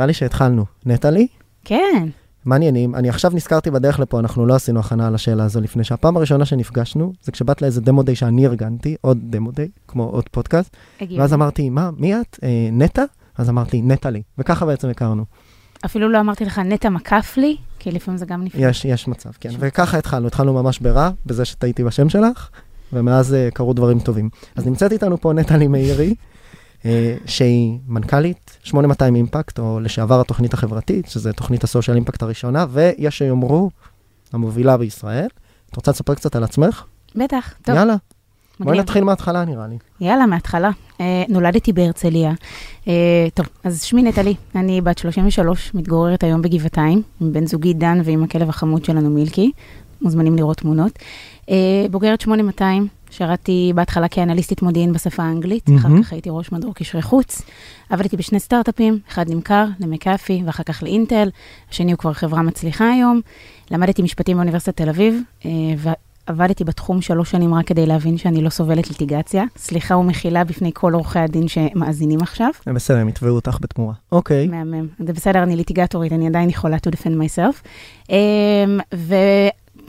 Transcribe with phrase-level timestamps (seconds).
[0.00, 0.64] נראה לי שהתחלנו.
[0.86, 1.26] נטלי?
[1.64, 2.08] כן.
[2.44, 2.94] מעניינים.
[2.94, 6.44] אני עכשיו נזכרתי בדרך לפה, אנחנו לא עשינו הכנה על השאלה הזו לפני שהפעם הראשונה
[6.44, 11.20] שנפגשנו, זה כשבאת לאיזה דמו דיי שאני ארגנתי, עוד דמו דיי, כמו עוד פודקאסט, הגיוני.
[11.20, 12.38] ואז אמרתי, מה, מי את?
[12.42, 13.04] אה, נטע?
[13.38, 14.22] אז אמרתי, נטלי.
[14.38, 15.24] וככה בעצם הכרנו.
[15.84, 18.60] אפילו לא אמרתי לך נטע מקף לי, כי לפעמים זה גם נפלא.
[18.60, 19.50] יש, יש מצב, כן.
[19.58, 22.48] וככה התחלנו, התחלנו ממש ברע, בזה שטעיתי בשם שלך,
[22.92, 24.28] ומאז אה, קרו דברים טובים.
[24.56, 26.14] אז נמצאת איתנו פה נטלי מאירי,
[27.26, 33.70] שהיא מנכ"לית 8200 אימפקט, או לשעבר התוכנית החברתית, שזה תוכנית הסושיאל אימפקט הראשונה, ויש שיאמרו,
[34.32, 35.28] המובילה בישראל.
[35.70, 36.84] את רוצה לספר קצת על עצמך?
[37.16, 37.74] בטח, טוב.
[37.74, 37.96] יאללה,
[38.60, 38.78] בואי.
[38.78, 39.78] נתחיל מההתחלה נראה לי.
[40.00, 40.70] יאללה, מההתחלה.
[41.00, 42.32] אה, נולדתי בהרצליה.
[42.88, 48.00] אה, טוב, אז שמי נטלי, אני בת 33, מתגוררת היום בגבעתיים, עם בן זוגי דן
[48.04, 49.52] ועם הכלב החמוד שלנו מילקי.
[50.02, 50.98] מוזמנים לראות תמונות.
[51.50, 56.02] אה, בוגרת 8200, שירתתי בהתחלה כאנליסטית מודיעין בשפה האנגלית, אחר מהמם.
[56.02, 57.42] כך הייתי ראש מדור קשרי חוץ.
[57.90, 61.28] עבדתי בשני סטארט-אפים, אחד נמכר למקאפי ואחר כך לאינטל,
[61.70, 63.20] השני הוא כבר חברה מצליחה היום.
[63.70, 65.50] למדתי משפטים באוניברסיטת תל אביב, אה,
[66.28, 69.44] ועבדתי בתחום שלוש שנים רק כדי להבין שאני לא סובלת ליטיגציה.
[69.56, 72.50] סליחה ומחילה בפני כל עורכי הדין שמאזינים עכשיו.
[72.68, 73.94] אה, בסדר, הם יתבעו אותך בתמורה.
[74.12, 74.46] אוקיי.
[74.46, 74.86] מהמם.
[75.06, 77.62] זה בסדר, אני ליטיגטורית, אני עדיין יכולה to defend myself.
[78.08, 78.12] Um,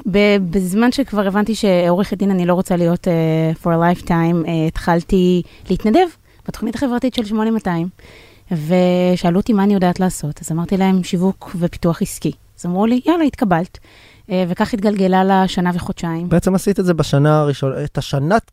[0.05, 5.41] ובזמן שכבר הבנתי שעורכת דין אני לא רוצה להיות uh, for a lifetime, uh, התחלתי
[5.69, 6.07] להתנדב
[6.47, 7.87] בתוכנית החברתית של 8200,
[8.51, 12.31] ושאלו אותי מה אני יודעת לעשות, אז אמרתי להם שיווק ופיתוח עסקי.
[12.59, 13.79] אז אמרו לי, יאללה, התקבלת.
[14.31, 16.29] Uh, וכך התגלגלה לה שנה וחודשיים.
[16.29, 17.97] בעצם עשית את זה בשנה הראשונה, את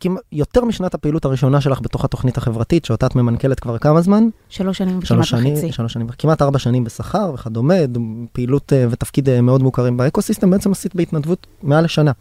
[0.00, 4.28] כמעט- יותר משנת הפעילות הראשונה שלך בתוך התוכנית החברתית, שאותה את ממנכ"לת כבר כמה זמן?
[4.48, 5.72] שלוש שנים וכמעט שנים, וחצי.
[5.72, 7.74] שלוש שנים, כמעט ארבע שנים בשכר וכדומה,
[8.32, 12.12] פעילות אה, ותפקיד אה, מאוד מוכרים באקוסיסטם, בעצם עשית בהתנדבות מעל לשנה,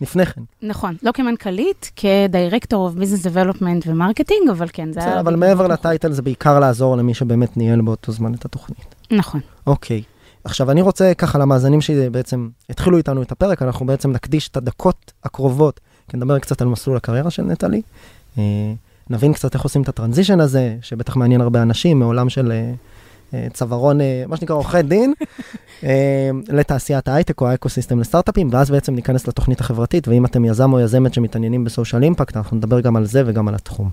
[0.00, 0.42] לפני כן.
[0.62, 5.08] נכון, לא כמנכ"לית, כ director of business development ו marketing, אבל כן, זה היה...
[5.08, 8.94] בסדר, אבל מעבר ל title זה בעיקר לעזור למי שבאמת ניהל באותו זמן את התוכנית.
[9.10, 9.40] נכון.
[9.66, 10.02] אוקיי.
[10.44, 15.12] עכשיו, אני רוצה ככה למאזינים שבעצם התחילו איתנו את הפרק, אנחנו בעצם נקדיש את הדקות
[15.24, 17.82] הקרובות, כי נדבר קצת על מסלול הקריירה של נטלי.
[18.38, 18.72] אה,
[19.10, 22.72] נבין קצת איך עושים את ה transition הזה, שבטח מעניין הרבה אנשים מעולם של אה,
[23.34, 25.12] אה, צווארון, מה שנקרא עורכי דין,
[26.58, 31.14] לתעשיית ההייטק או האקוסיסטם לסטארט-אפים, ואז בעצם ניכנס לתוכנית החברתית, ואם אתם יזם או יזמת
[31.14, 33.90] שמתעניינים בסושיאל אימפקט, אנחנו נדבר גם על זה וגם על התחום.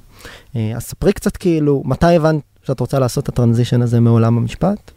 [0.56, 4.92] אז ספרי קצת כאילו, מתי הבנת שאת רוצה לעשות את הטרנזישן הזה מעולם המשפט?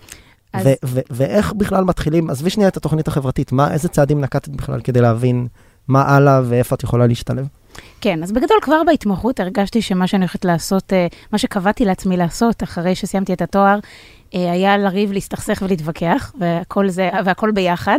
[0.53, 4.49] אז- ו- ו- ואיך בכלל מתחילים, עזבי שנייה את התוכנית החברתית, מה, איזה צעדים נקטת
[4.49, 5.47] בכלל כדי להבין
[5.88, 7.47] מה הלאה ואיפה את יכולה להשתלב?
[8.00, 12.62] כן, אז בגדול כבר בהתמחות הרגשתי שמה שאני הולכת לעשות, אה, מה שקבעתי לעצמי לעשות
[12.62, 13.78] אחרי שסיימתי את התואר,
[14.34, 17.99] אה, היה לריב, להסתכסך ולהתווכח, והכל, זה, והכל ביחד.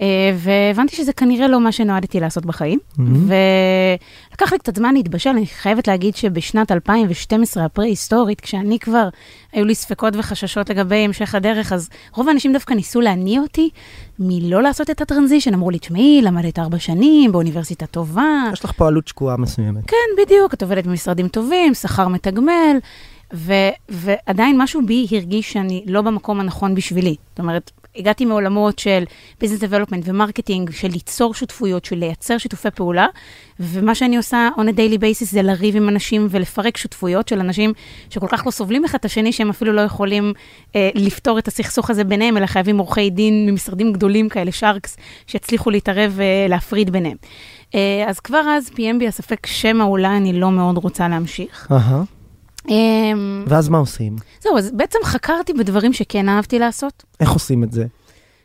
[0.00, 2.78] אה, והבנתי שזה כנראה לא מה שנועדתי לעשות בחיים.
[2.98, 3.28] מהמם.
[4.32, 9.08] ולקח לי קצת זמן להתבשל, אני חייבת להגיד שבשנת 2012 הפרה-היסטורית, כשאני כבר,
[9.52, 13.70] היו לי ספקות וחששות לגבי המשך הדרך, אז רוב האנשים דווקא ניסו להניע אותי
[14.18, 15.54] מלא לעשות את הטרנזישן.
[15.54, 18.44] אמרו לי, תשמעי, למדת ארבע שנים באוניברסיטה טובה.
[18.52, 19.84] יש לך פה עלות שקועה מסוימת.
[19.86, 22.76] כן, בדיוק, את עובדת במשרדים טובים, שכר מתגמל,
[23.34, 23.52] ו-
[23.88, 27.16] ועדיין משהו בי הרגיש שאני לא במקום הנכון בשבילי.
[27.30, 29.04] זאת אומרת, הגעתי מעולמות של
[29.40, 33.06] business development ו marketing, של ליצור שותפויות, של לייצר שיתופי פעולה,
[33.60, 37.72] ומה שאני עושה on a daily basis זה לריב עם אנשים ולפרק שותפויות של אנשים
[38.10, 40.32] שכל כך לא סובלים אחד את השני, שהם אפילו לא יכולים
[40.76, 45.70] אה, לפתור את הסכסוך הזה ביניהם, אלא חייבים עורכי דין ממשרדים גדולים כאלה, sharks, שיצליחו
[45.70, 47.16] להתערב ולהפריד ביניהם.
[47.74, 51.66] אה, אז כבר אז פיעם בי הספק שמא אולי אני לא מאוד רוצה להמשיך.
[51.72, 52.17] אהה.
[52.68, 54.16] אמ, ואז מה עושים?
[54.42, 57.04] זהו, אז בעצם חקרתי בדברים שכן אהבתי לעשות.
[57.20, 57.86] איך עושים את זה?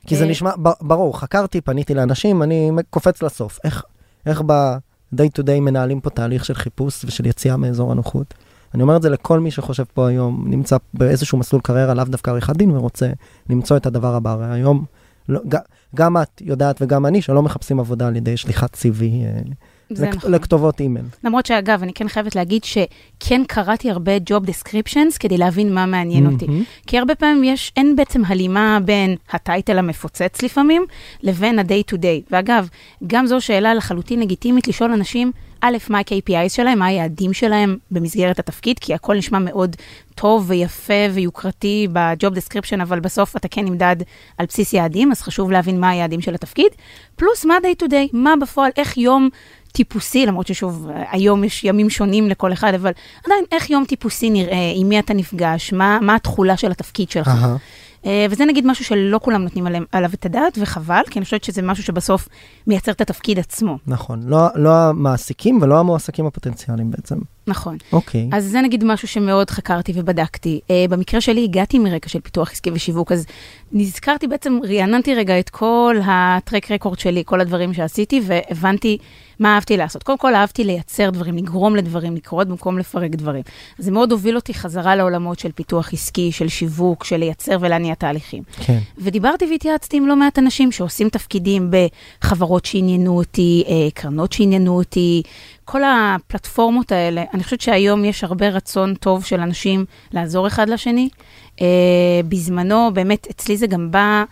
[0.08, 3.60] כי זה אה, נשמע, ברור, חקרתי, פניתי לאנשים, אני קופץ לסוף.
[3.64, 3.84] איך,
[4.25, 8.34] איך ב-day to day מנהלים פה תהליך של חיפוש ושל יציאה מאזור הנוחות?
[8.74, 12.31] אני אומר את זה לכל מי שחושב פה היום, נמצא באיזשהו מסלול קריירה, לאו דווקא
[12.31, 13.10] עריכת דין, ורוצה
[13.50, 14.31] למצוא את הדבר הבא.
[14.31, 14.86] הרי היום,
[15.30, 15.42] לא,
[15.96, 19.42] גם את יודעת וגם אני, שלא מחפשים עבודה על ידי שליחת CV אה,
[19.89, 20.31] זה לכ- נכון.
[20.31, 21.06] לכתובות אימייל.
[21.24, 26.25] למרות שאגב, אני כן חייבת להגיד שכן קראתי הרבה job descriptions כדי להבין מה מעניין
[26.25, 26.45] אותי.
[26.47, 26.63] מהמם.
[26.88, 30.85] כי הרבה פעמים יש, אין בעצם הלימה בין הטייטל המפוצץ לפעמים,
[31.24, 32.27] לבין ה-day to day.
[32.31, 32.68] ואגב,
[33.07, 35.31] גם זו שאלה לחלוטין לגיטימית לשאול אנשים,
[35.65, 39.75] א', מה ה-KPIs שלהם, מה היעדים שלהם במסגרת התפקיד, כי הכל נשמע מאוד
[40.15, 43.95] טוב ויפה ויוקרתי ב-job description, אבל בסוף אתה כן נמדד
[44.38, 46.68] על בסיס יעדים, אז חשוב להבין מה היעדים של התפקיד.
[47.15, 49.30] פלוס מה day to day, מה בפועל, איך יום
[49.74, 52.92] טיפוסי, למרות ששוב, היום יש ימים שונים לכל אחד, אבל
[53.25, 57.30] עדיין, איך יום טיפוסי נראה, עם מי אתה נפגש, מה, מה התכולה של התפקיד שלך.
[58.06, 61.44] אה, וזה נגיד משהו שלא כולם נותנים עליהם, עליו את הדעת, וחבל, כי אני חושבת
[61.44, 62.28] שזה משהו שבסוף
[62.68, 63.78] מייצר את התפקיד עצמו.
[63.88, 67.18] נכון, לא, לא המעסיקים ולא המועסקים הפוטנציאליים בעצם.
[67.48, 67.78] נכון.
[67.94, 68.30] אוקיי.
[68.31, 70.60] אז זה נגיד משהו שמאוד חקרתי ובדקתי.
[70.68, 73.26] Uh, במקרה שלי הגעתי מרקע של פיתוח עסקי ושיווק, אז
[73.72, 78.98] נזכרתי בעצם, רעננתי רגע את כל הטרק רקורד שלי, כל הדברים שעשיתי, והבנתי
[79.44, 80.04] מה אהבתי לעשות.
[80.04, 83.44] קודם כל אהבתי לייצר דברים, לגרום לדברים לקרות במקום לפרק דברים.
[83.78, 88.44] זה מאוד הוביל אותי חזרה לעולמות של פיתוח עסקי, של שיווק, של לייצר ולהניע תהליכים.
[88.66, 88.80] כן.
[88.98, 95.22] ודיברתי והתייעצתי עם לא מעט אנשים שעושים תפקידים בחברות שעניינו אותי, אה, קרנות שעניינו אותי,
[95.66, 97.24] כל הפלטפורמות האלה.
[97.34, 101.10] אני חושבת שהיום יש הרבה רצון טוב של אנשים לעזור אחד לשני.
[101.62, 101.68] אה,
[102.30, 104.24] בזמנו, באמת, אצלי זה גם בא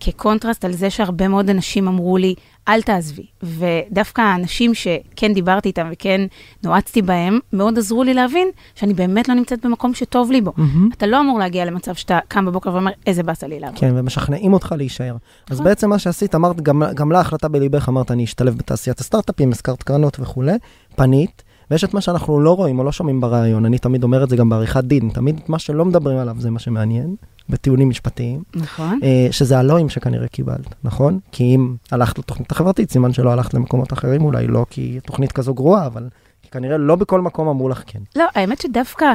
[0.00, 2.34] כקונטרסט על זה שהרבה מאוד אנשים אמרו לי,
[2.68, 3.26] אל תעזבי.
[3.42, 6.20] ודווקא האנשים שכן דיברתי איתם וכן
[6.64, 10.52] נועצתי בהם, מאוד עזרו לי להבין שאני באמת לא נמצאת במקום שטוב לי בו.
[10.56, 10.88] מהמם.
[10.96, 13.78] אתה לא אמור להגיע למצב שאתה קם בבוקר ואומר, איזה באסה לי לעבוד.
[13.78, 15.16] כן, ומשכנעים אותך להישאר.
[15.50, 15.64] אז נכון.
[15.64, 19.82] בעצם מה שעשית, אמרת, גם, גם לה החלטה בליבך, אמרת, אני אשתלב בתעשיית הסטארט-אפים, הזכרת
[19.82, 20.56] קרנות וכולי,
[20.96, 24.28] פנית, ויש את מה שאנחנו לא רואים או לא שומעים בריאיון, אני תמיד אומר את
[24.28, 27.14] זה גם בעריכת דין, תמיד מה שלא מדברים עליו זה מה שמעניין,
[27.50, 29.00] בטיעונים משפטיים, נכון.
[29.02, 31.18] אה, שזה הלואים שכנראה קיבלת, נכון?
[31.32, 35.54] כי אם הלכת לתוכנית החברתית, סימן שלא הלכת למקומות אחרים, אולי לא כי תוכנית כזו
[35.54, 36.08] גרועה, אבל
[36.50, 38.00] כנראה לא בכל מקום אמרו לך כן.
[38.16, 39.14] לא, האמת שדווקא,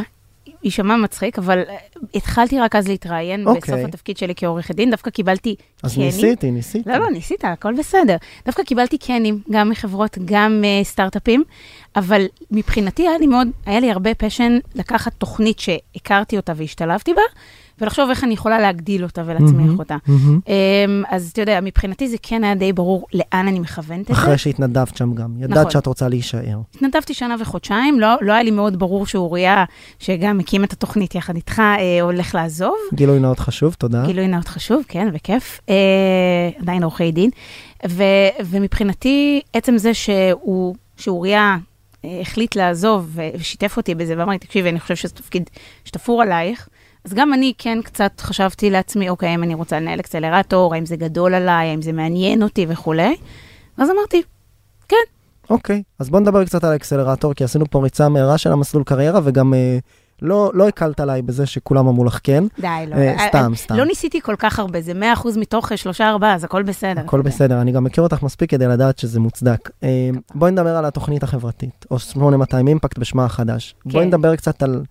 [0.64, 1.76] יישמע מצחיק, אבל אה,
[2.16, 3.62] התחלתי רק אז להתראיין אוקיי.
[3.62, 6.06] בסוף התפקיד שלי כעורכת דין, דווקא קיבלתי אז קנים.
[6.06, 6.90] ניסיתי, ניסיתי.
[6.90, 8.16] לא, לא, ניסית, הכל בסדר.
[8.46, 11.44] דווקא קיבלתי קנים, גם מחברות, גם uh, סטארט-אפים,
[11.96, 17.22] אבל מבחינתי היה לי מאוד, היה לי הרבה פשן לקחת תוכנית שהכרתי אותה והשתלבתי בה,
[17.82, 19.98] ולחשוב איך אני יכולה להגדיל אותה ולהצמיח מהמם, אותה.
[20.06, 20.50] Um,
[21.10, 24.14] אז אתה יודע, מבחינתי זה כן היה די ברור לאן אני מכוונת את זה.
[24.14, 25.72] אחרי שהתנדבת שם גם, ידעת נכון.
[25.72, 26.60] שאת רוצה להישאר.
[26.76, 29.64] התנדבתי שנה וחודשיים, לא, לא היה לי מאוד ברור שאוריה,
[30.00, 32.76] שגם הקים את התוכנית יחד איתך, אה, הולך לעזוב.
[32.94, 34.04] גילוי נאות חשוב, תודה.
[34.06, 35.60] גילוי נאות חשוב, כן, וכיף.
[35.70, 35.76] אה,
[36.62, 37.30] עדיין עורכי דין.
[37.88, 38.04] ו,
[38.46, 41.58] ומבחינתי, עצם זה שהוא, שאוריה
[42.06, 45.50] אה, החליט לעזוב ושיתף אותי בזה, ואמר לי, תקשיבי, אני חושב שזה תפקיד
[45.86, 46.70] שתפור עלייך.
[47.06, 50.96] אז גם אני כן קצת חשבתי לעצמי, אוקיי, האם אני רוצה לנהל אקסלרטור, האם זה
[50.96, 53.16] גדול עליי, האם זה מעניין אותי וכולי.
[53.78, 54.22] ואז אמרתי,
[54.88, 54.96] כן,
[55.50, 59.20] אוקיי, אז בוא נדבר קצת על האקסלרטור, כי עשינו פה ריצה מהירה של המסלול קריירה,
[59.24, 59.78] וגם אה,
[60.22, 62.44] לא, לא הקלת עליי בזה שכולם אמרו לך כן.
[62.60, 62.96] די, לא.
[62.96, 63.76] אה, אה, סתם, אה, סתם.
[63.76, 67.02] לא ניסיתי כל כך הרבה, זה 100% מתוך 3-4, אז הכל בסדר.
[67.02, 69.70] הכל בסדר, אני גם מכיר אותך מספיק כדי לדעת שזה מוצדק.
[69.84, 73.76] אה, בואי נדבר על התוכנית החברתית, או 8200 אימפקט בשמה החדש.
[73.86, 74.08] בואי כן.
[74.08, 74.84] נדבר קצת על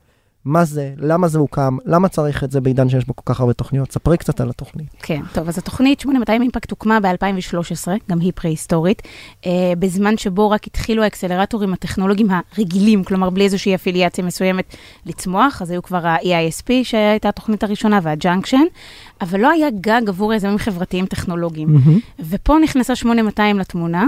[0.45, 3.53] מה זה, למה זה הוקם, למה צריך את זה בעידן שיש בו כל כך הרבה
[3.53, 3.93] תוכניות.
[3.93, 4.87] ספרי קצת על התוכנית.
[5.03, 9.03] כן, טוב, אז התוכנית 8200 אימפקט הוקמה ב-2013, גם היא פרה-היסטורית,
[9.47, 14.77] אה, בזמן שבו רק התחילו האקסלרטורים הטכנולוגיים הרגילים, כלומר בלי איזושהי אפיליאציה מסוימת
[15.07, 18.65] לצמוח, אז היו כבר ה-EISP שהייתה התוכנית הראשונה וה-Junction,
[19.21, 21.69] אבל לא היה גג עבור יזמים חברתיים טכנולוגיים.
[21.73, 21.99] מהמם.
[22.31, 24.07] ופה נכנסה 8200 לתמונה,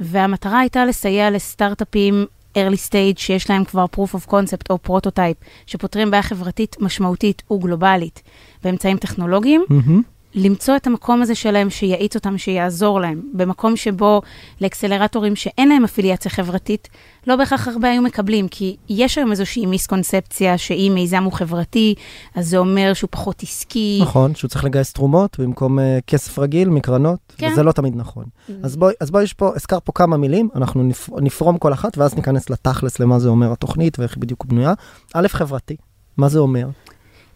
[0.00, 5.36] והמטרה הייתה לסייע לסטארט-אפים early stage שיש להם כבר proof of concept או prototype,
[5.66, 8.22] שפותרים בעיה חברתית משמעותית וגלובלית
[8.64, 10.02] באמצעים טכנולוגיים, מהמם.
[10.36, 14.22] למצוא את המקום הזה שלהם שיאיץ אותם, שיעזור להם, במקום שבו
[14.60, 16.88] לאקסלרטורים שאין להם אפיליאציה חברתית,
[17.26, 21.94] לא בהכרח הרבה היו מקבלים, כי יש היום איזושהי מיסקונספציה שאם מיזם הוא חברתי,
[22.34, 23.98] אז זה אומר שהוא פחות עסקי.
[24.02, 27.50] נכון, שהוא צריך לגייס תרומות במקום אה, כסף רגיל מקרנות, כן.
[27.52, 28.24] וזה לא תמיד נכון.
[28.62, 31.98] אז בואי, אז בואי, יש פה, הזכרת פה כמה מילים, אנחנו נפ, נפרום כל אחת,
[31.98, 34.74] ואז ניכנס לתכלס למה זה אומר התוכנית ואיך היא בדיוק בנויה.
[35.14, 35.76] א', חברתי,
[36.16, 36.68] מה זה אומר?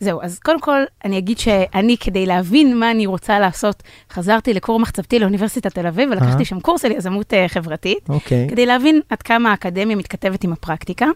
[0.01, 4.81] זהו, אז קודם כל, אני אגיד שאני, כדי להבין מה אני רוצה לעשות, חזרתי לקור
[4.81, 6.19] מחצבתי לאוניברסיטת תל אביב, אה.
[6.19, 8.09] ולקחתי שם קורס על יזמות אה, חברתית.
[8.09, 8.47] אוקיי.
[8.51, 11.07] כדי להבין עד כמה האקדמיה מתכתבת עם הפרקטיקה.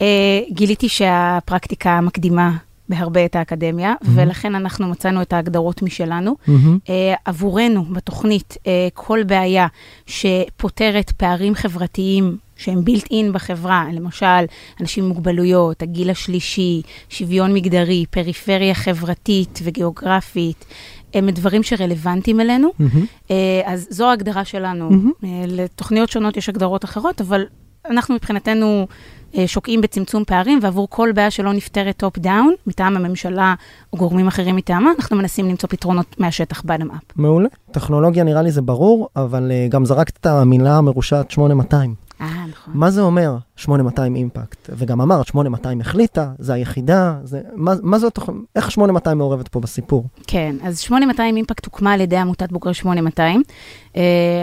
[0.00, 0.06] אה,
[0.50, 2.50] גיליתי שהפרקטיקה מקדימה
[2.88, 6.36] בהרבה את האקדמיה, ולכן אנחנו מצאנו את ההגדרות משלנו.
[6.46, 6.78] מהמם.
[6.88, 9.66] אה, עבורנו בתוכנית, אה, כל בעיה
[10.06, 14.44] שפותרת פערים חברתיים שהם בילט אין בחברה, למשל,
[14.80, 20.64] אנשים עם מוגבלויות, הגיל השלישי, שוויון מגדרי, פריפריה חברתית וגיאוגרפית,
[21.14, 22.72] הם דברים שרלוונטיים אלינו.
[23.30, 24.90] אה, אז זו ההגדרה שלנו.
[25.24, 27.44] אה, לתוכניות שונות יש הגדרות אחרות, אבל
[27.90, 28.86] אנחנו מבחינתנו
[29.36, 33.54] אה, שוקעים בצמצום פערים, ועבור כל בעיה שלא נפתרת top down, מטעם הממשלה
[33.92, 37.02] או גורמים אחרים מטעמה, אנחנו מנסים למצוא פתרונות מהשטח bottom up.
[37.16, 37.48] מעולה.
[37.70, 41.94] טכנולוגיה נראה לי זה ברור, אבל גם זרקת את המילה המרושעת 8200.
[42.62, 42.80] נכון.
[42.80, 44.70] מה זה אומר 8200 אימפקט?
[44.76, 49.60] וגם אמרת, 8200 החליטה, זה היחידה, זה, מה, מה זה התוכנית, איך 8200 מעורבת פה
[49.60, 50.04] בסיפור?
[50.26, 53.42] כן, אז 8200 אימפקט הוקמה על ידי עמותת בוגרי 8200.
[53.92, 53.96] Uh,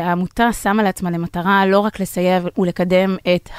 [0.03, 3.49] העמותה שמה לעצמה למטרה לא רק לסייע ולקדם את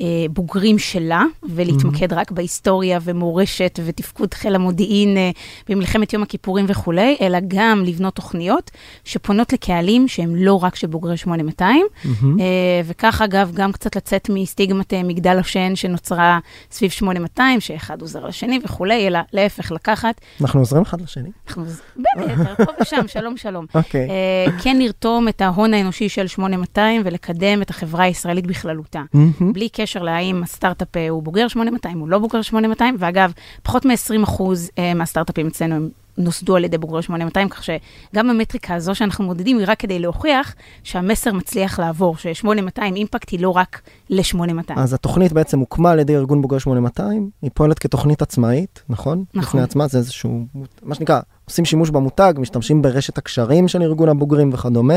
[0.00, 7.38] הבוגרים שלה, ולהתמקד רק בהיסטוריה ומורשת ותפקוד חיל המודיעין uh, במלחמת יום הכיפורים וכולי, אלא
[7.48, 8.70] גם לבנות תוכניות
[9.04, 11.86] שפונות לקהלים שהם לא רק של בוגרי 8200.
[12.04, 12.36] מהמם.
[12.36, 12.40] Uh,
[12.86, 16.38] וכך, אגב, גם קצת לצאת מסטיגמת אה, מגדל השן שנוצרה
[16.70, 21.30] סביב 8200, שאחד עוזר לשני וכולי, אלא להפך, לקחת, אנחנו עוזרים אחד לשני.
[21.48, 21.64] אנחנו,
[21.96, 23.66] באמת, פה ושם, שלום, שלום.
[23.74, 24.08] אוקיי.
[24.10, 29.02] אה, כן לרתום את ההון האנושי של 8200 ולקדם את החברה הישראלית בכללותה.
[29.14, 29.52] מהמם.
[29.52, 33.32] בלי קשר להאם הסטארט-אפ אה, הוא בוגר 8200, הוא לא בוגר 8200, ואגב,
[33.62, 34.42] פחות מ-20%
[34.78, 35.88] אה, מהסטארט-אפים אצלנו הם
[36.20, 40.54] נוסדו על ידי בוגרי 8200, כך שגם המטריקה הזו שאנחנו מודדים היא רק כדי להוכיח
[40.82, 44.72] שהמסר מצליח לעבור, ש-8200 אימפקט היא לא רק ל-8200.
[44.76, 49.24] אז התוכנית בעצם הוקמה על ידי ארגון בוגרי 8200, היא פועלת כתוכנית עצמאית, נכון?
[49.34, 49.48] נכון.
[49.48, 50.46] בפני עצמה זה איזשהו,
[50.82, 54.94] מה שנקרא, עושים שימוש במותג, משתמשים ברשת הקשרים של ארגון הבוגרים וכדומה,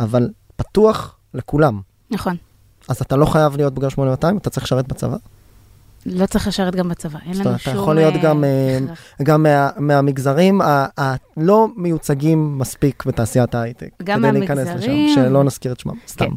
[0.00, 1.80] אבל פתוח לכולם.
[2.10, 2.36] נכון.
[2.88, 5.16] אז אתה לא חייב להיות בוגר 8200, אתה צריך לשרת בצבא.
[6.06, 7.82] לא צריך לשרת גם בצבא, אין לנו אומרת, אתה שום...
[7.82, 8.98] יכול להיות אה, גם, אה, הכרח.
[9.22, 10.60] גם מה, מהמגזרים
[10.96, 13.88] הלא מיוצגים מספיק בתעשיית ההייטק.
[14.02, 15.06] גם כדי להיכנס מהמגזרים.
[15.06, 16.30] לשם, שלא נזכיר את שמם, סתם.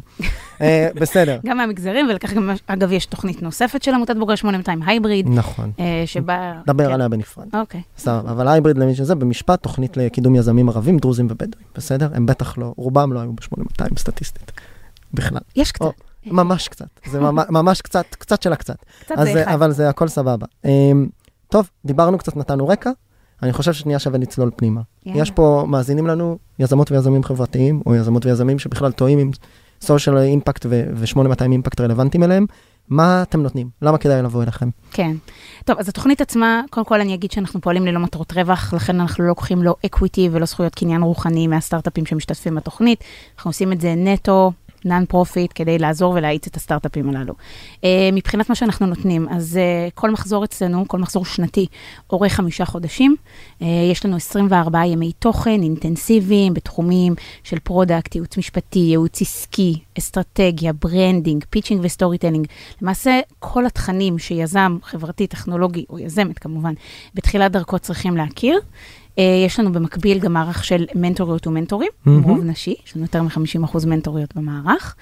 [0.60, 5.28] אה, בסדר, גם מהמגזרים, ולכך גם, אגב, יש תוכנית נוספת של עמותת בוגרי 8200, הייבריד,
[5.28, 5.72] נכון.
[5.80, 6.52] אה, שבה...
[6.66, 6.92] דבר כן.
[6.92, 7.46] עליה בנפרד.
[7.54, 7.82] אוקיי.
[7.98, 12.08] סבבה, אבל הייבריד למי שזה, במשפט, תוכנית לקידום יזמים ערבים, דרוזים ובדואים, בסדר?
[12.14, 14.52] הם בטח לא, רובם לא היו ב-8200 סטטיסטית,
[15.14, 15.40] בכלל.
[15.56, 16.07] יש קצת.
[16.30, 17.20] ממש קצת, זה
[17.50, 18.76] ממש, קצת, קצת של הקצת.
[19.00, 19.52] קצת אז, זה אחד.
[19.52, 20.46] אבל זה הכל סבבה.
[20.64, 21.08] אמ,
[21.48, 22.90] טוב, דיברנו קצת, נתנו רקע,
[23.42, 24.80] אני חושב ששנייה שווה לצלול פנימה.
[25.06, 25.22] יאללה.
[25.22, 29.30] יש פה, מאזינים לנו, יזמות ויזמים חברתיים, או יזמות ויזמים שבכלל טועים עם
[29.84, 32.46] social impact ו-8200 אימפקט רלוונטיים אליהם.
[32.88, 33.68] מה אתם נותנים?
[33.82, 34.68] למה כדאי לבוא אליכם?
[34.90, 35.16] כן.
[35.64, 39.24] טוב, אז התוכנית עצמה, קודם כל אני אגיד שאנחנו פועלים ללא מטרות רווח, לכן אנחנו
[39.24, 43.04] לא לוקחים לא equity ולא זכויות קניין רוחני מהסטארט-אפים שמשתתפים בתוכנית.
[43.36, 44.52] אנחנו עושים את זה נטו,
[44.84, 47.34] non profit, כדי לעזור ולהאיץ את הסטארט-אפים הללו.
[47.76, 51.66] אה, מבחינת מה שאנחנו נותנים, אז אה, כל מחזור אצלנו, כל מחזור שנתי,
[52.10, 53.16] אורך חמישה חודשים.
[53.60, 60.72] אה, יש לנו 24 ימי תוכן אינטנסיביים בתחומים של product, ייעוץ משפטי, ייעוץ עסקי, אסטרטגיה,
[60.72, 62.46] branding, pitching ו storytelling.
[62.82, 66.72] למעשה, כל התכנים שיזם חברתי, טכנולוגי, או יזמת כמובן,
[67.14, 68.60] בתחילת דרכו צריכים להכיר.
[69.18, 71.90] אה, יש לנו במקביל גם מערך של מנטוריות ומנטורים.
[72.06, 74.96] רוב נשי, יש לנו יותר מ-50% מנטוריות במערך.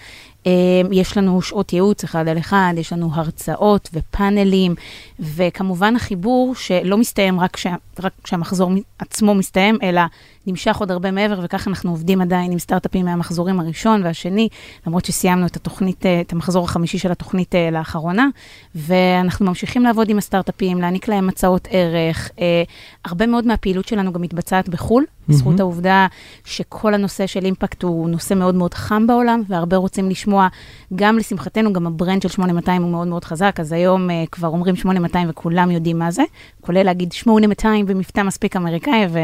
[0.46, 0.48] אה,
[0.92, 4.74] יש לנו שעות ייעוץ אחד על אחד, יש לנו הרצאות ופאנלים,
[5.20, 10.02] וכמובן החיבור שלא מסתיים רק, כשה, רק כשהמחזור עצמו מסתיים, אלא
[10.46, 14.48] נמשך עוד הרבה מעבר, וככה אנחנו עובדים עדיין עם סטארט-אפים מהמחזורים הראשון והשני,
[14.86, 18.28] למרות שסיימנו את התוכנית, אה, את המחזור החמישי של התוכנית אה, לאחרונה,
[18.74, 22.30] ואנחנו ממשיכים לעבוד עם הסטארט-אפים, להעניק להם הצעות ערך.
[22.40, 22.62] אה,
[23.04, 25.60] הרבה מאוד מהפעילות שלנו גם מתבצעת בחו"ל, בזכות מהמם.
[25.60, 26.06] העובדה
[26.44, 30.48] שכל הנושא של impact הוא נושא מאוד מאוד חם בעולם, והרבה רוצים לשמוע,
[30.94, 34.48] גם לשמחתנו, גם ה brand של 8200 הוא מאוד מאוד חזק, אז היום אה, כבר
[34.48, 36.22] אומרים 8200 וכולם יודעים מה זה,
[36.60, 39.18] כולל להגיד 8200 במבטא מספיק אמריקאי, ו...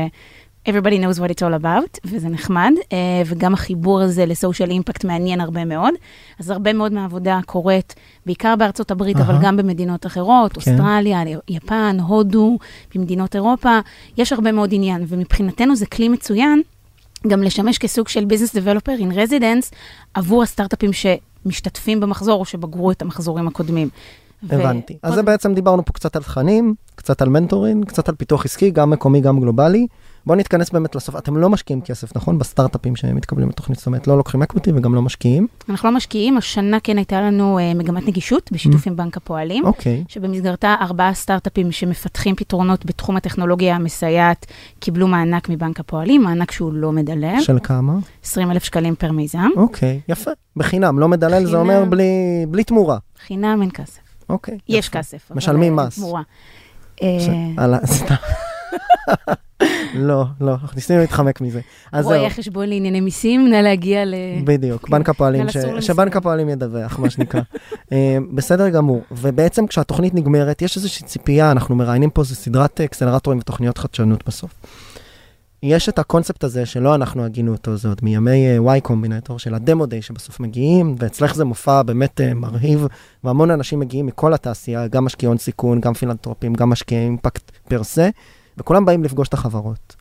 [0.69, 5.41] everybody knows what it's all about, וזה נחמד, אה, וגם החיבור הזה לסושיאל אימפקט מעניין
[5.41, 5.95] הרבה מאוד.
[6.41, 7.95] אז הרבה מאוד מהעבודה קורית,
[8.27, 9.43] בעיקר בארצות הברית, אבל אהה.
[9.43, 10.59] גם במדינות אחרות, כן.
[10.71, 12.59] אוסטרליה, יפן, הודו,
[12.95, 13.79] במדינות אירופה,
[14.19, 16.63] יש הרבה מאוד עניין, ומבחינתנו זה כלי מצוין
[17.29, 19.75] גם לשמש כסוג של ביזנס דבלופר in residence
[20.15, 23.89] עבור הסטארט-אפים שמשתתפים במחזור או שבגרו את המחזורים הקודמים.
[24.49, 24.97] ו- הבנתי.
[25.03, 28.45] אז עוד- זה בעצם דיברנו פה קצת על תכנים, קצת על מנטורינג, קצת על פיתוח
[28.45, 29.87] עסקי, גם מקומי, גם גלובלי.
[30.27, 31.17] בואו נתכנס באמת לסוף.
[31.17, 32.39] אתם לא משקיעים כסף, נכון?
[32.39, 35.47] בסטארט-אפים שמתקבלים לתוכנית, זאת אומרת, לא לוקחים equity וגם לא משקיעים.
[35.69, 39.65] אנחנו לא משקיעים, השנה כן הייתה לנו אה, מגמת נגישות בשיתוף עם בנק הפועלים.
[39.65, 40.05] אוקיי.
[40.09, 44.47] שבמסגרתה ארבעה סטארט-אפים שמפתחים פתרונות בתחום הטכנולוגיה המסייעת
[44.81, 47.93] קיבלו מענק מבנק הפועלים, מענק שהוא לא מדלל, של כמה?
[48.25, 50.31] 20 אלף שקלים פר מיזם, אוקיי, יפה.
[50.57, 51.61] בחינם, לא מדלל, זה חינם.
[51.61, 52.13] אומר בלי,
[52.49, 52.99] בלי תמורה.
[53.27, 54.01] חינם אין כסף.
[54.29, 54.59] אוקיי.
[54.69, 54.99] יש יפה.
[54.99, 55.31] כסף.
[55.35, 55.95] משלמים אין מס.
[55.95, 56.23] תמורה.
[57.03, 58.15] אה, סתם.
[59.95, 61.61] לא, לא, אנחנו ניסינו להתחמק מזה.
[61.93, 64.15] רואי החשבון לענייני מיסים, נא להגיע ל...
[64.45, 64.93] בדיוק, כן.
[64.93, 66.17] בנק הפועלים, אבל אסור שבנק.
[66.17, 67.41] הפועלים ידווח, מה שנקרא.
[67.93, 73.39] אה, בסדר גמור, ובעצם כשהתוכנית נגמרת, יש איזושהי ציפייה, אנחנו מראיינים פה, זה סדרת אקסלרטורים
[73.39, 74.51] ותוכניות חדשנות בסוף.
[75.63, 79.55] יש את הקונספט הזה שלא אנחנו הגינו אותו, זה עוד מימי אה, Y קומבינטור של
[79.55, 82.87] הדמו דיי שבסוף מגיעים, ואצלך זה מופע באמת אה, מרהיב,
[83.25, 87.83] והמון אנשים מגיעים מכל התעשייה, גם משקיעי הון סיכון, גם פילנטרופים, גם משקיעי אימפקט פר
[87.83, 88.09] סה,
[88.59, 89.97] וכולם באים לפגוש את החברות.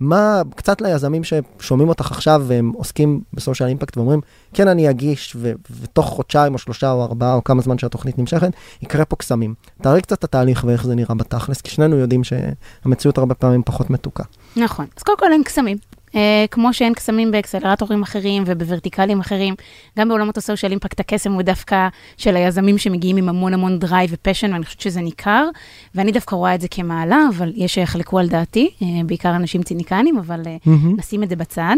[0.00, 4.20] מה, קצת ליזמים ששומעים אותך עכשיו והם עוסקים בסושיאל אימפקט ואומרים,
[4.54, 8.50] כן, אני אגיש, ו- ותוך חודשיים או שלושה או ארבעה או כמה זמן שהתוכנית נמשכת,
[8.82, 9.54] יקרה פה קסמים.
[9.82, 13.90] תארי קצת את התהליך ואיך זה נראה בתכלס, כי שנינו יודעים שהמציאות הרבה פעמים פחות
[13.90, 14.24] מתוקה.
[14.56, 14.86] נכון.
[14.96, 15.76] אז קודם כל אין קסמים.
[16.12, 16.16] אה,
[16.50, 19.54] כמו שאין קסמים באקסלרטורים אחרים ובוורטיקלים אחרים,
[19.98, 24.10] גם בעולמות ה social impact הקסם הוא דווקא של היזמים שמגיעים עם המון המון drive
[24.12, 25.48] ו passion, ואני חושבת שזה ניכר,
[25.94, 30.18] ואני דווקא רואה את זה כמעלה, אבל יש שיחלקו על דעתי, אה, בעיקר אנשים ציניקנים,
[30.18, 30.96] אבל מהמם.
[30.98, 31.76] נשים את זה בצד.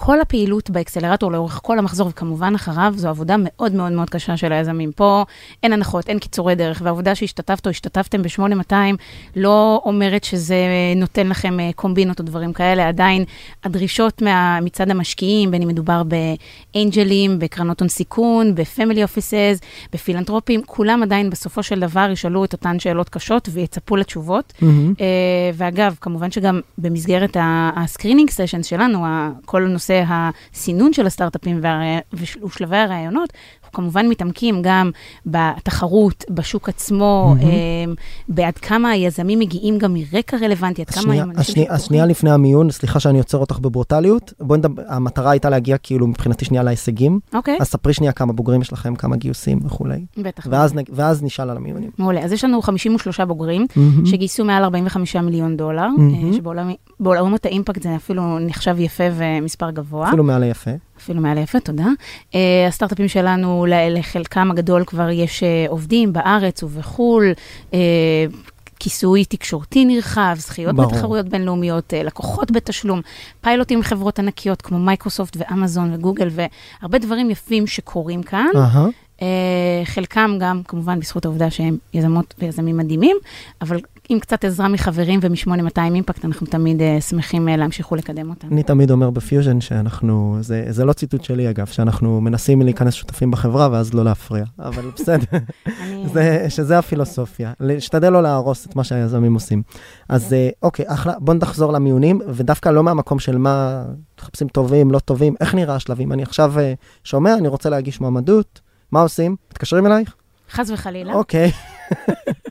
[0.00, 4.52] כל הפעילות באקסלרטור לאורך כל המחזור, וכמובן אחריו, זו עבודה מאוד מאוד מאוד קשה של
[4.52, 4.92] היזמים.
[4.92, 5.24] פה
[5.62, 8.72] אין הנחות, אין קיצורי דרך, והעובדה שהשתתפת או השתתפתם ב-8200
[9.36, 10.56] לא אומרת שזה
[10.96, 12.88] נותן לכם אה, קומבינות או דברים כאלה.
[12.88, 13.24] עדיין
[13.64, 19.60] הדרישות מה, מצד המשקיעים, בין אם מדובר באנג'לים, בקרנות הון סיכון, ב family offices,
[19.92, 24.52] בפילנטרופים, כולם עדיין בסופו של דבר ישאלו את אותן שאלות קשות ויצפו לתשובות.
[24.60, 24.64] אה,
[25.54, 29.04] ואגב, כמובן שגם במסגרת ה screening sessions שלנו,
[29.44, 31.60] כל נושא הסינון של הסטארט-אפים
[32.12, 33.30] וש- ושלבי הרעיונות,
[33.78, 34.90] כמובן מתעמקים גם
[35.26, 37.44] בתחרות, בשוק עצמו, uh,
[38.28, 43.00] בעד כמה היזמים מגיעים גם מרקע רלוונטי, עד כמה הם אנשים השנייה, לפני המיון, סליחה
[43.00, 47.66] שאני עוצר אותך בברוטליות, בואי נדבר, המטרה הייתה להגיע כאילו מבחינתי שנייה להישגים, אוקיי, אז
[47.66, 50.46] ספרי שנייה כמה בוגרים יש לכם, כמה גיוסים וכולי, בטח.
[50.50, 51.90] ואז, ואז נשאל על המיונים.
[51.98, 52.20] מעולה.
[52.20, 54.06] אז יש לנו 53 בוגרים, מהמם.
[54.06, 56.28] שגייסו מעל 45 מיליון דולר, מהמם.
[56.28, 56.70] אה, שבעולם-
[57.00, 60.08] בעולמות האימפקט זה אפילו נחשב יפה ומספר גבוה.
[60.08, 60.70] אפילו מעל היפה.
[60.98, 61.86] אפילו מעל יפה, תודה.
[62.32, 62.34] Uh,
[62.68, 67.32] הסטארט-אפים שלנו, לחלקם הגדול כבר יש uh, עובדים בארץ ובחו"ל,
[67.70, 67.74] uh,
[68.80, 70.90] כיסוי תקשורתי נרחב, זכיות ברור.
[70.90, 73.00] בתחרויות בינלאומיות, uh, לקוחות בתשלום,
[73.40, 78.46] פיילוטים עם חברות ענקיות כמו מייקרוסופט ואמזון וגוגל, והרבה דברים יפים שקורים כאן.
[78.56, 78.86] אהה.
[79.18, 79.22] Uh,
[79.84, 83.16] חלקם גם, כמובן, בזכות העובדה שהם יזמות ויזמים מדהימים,
[83.62, 88.48] אבל עם קצת עזרה מחברים ומ-8200 אימפקט, אנחנו תמיד uh, שמחים uh, להמשיך ולקדם אותם.
[88.52, 93.30] אני תמיד אומר בפיוז'ן שאנחנו, זה, זה לא ציטוט שלי אגב, שאנחנו מנסים להיכנס שותפים
[93.30, 95.38] בחברה ואז לא להפריע, אבל בסדר,
[96.12, 99.62] זה, שזה הפילוסופיה, להשתדל לא להרוס את מה שהיזמים עושים.
[100.08, 103.84] אז אה, אוקיי, אחלה, בוא נחזור למיונים, ודווקא לא מהמקום של מה,
[104.20, 106.12] מחפשים טובים, לא טובים, איך נראה השלבים?
[106.12, 108.60] אני עכשיו אה, שומע, אני רוצה להגיש מועמדות,
[108.92, 109.36] מה עושים?
[109.50, 110.14] מתקשרים אלייך?
[110.50, 111.50] חס וחלילה, אוקיי,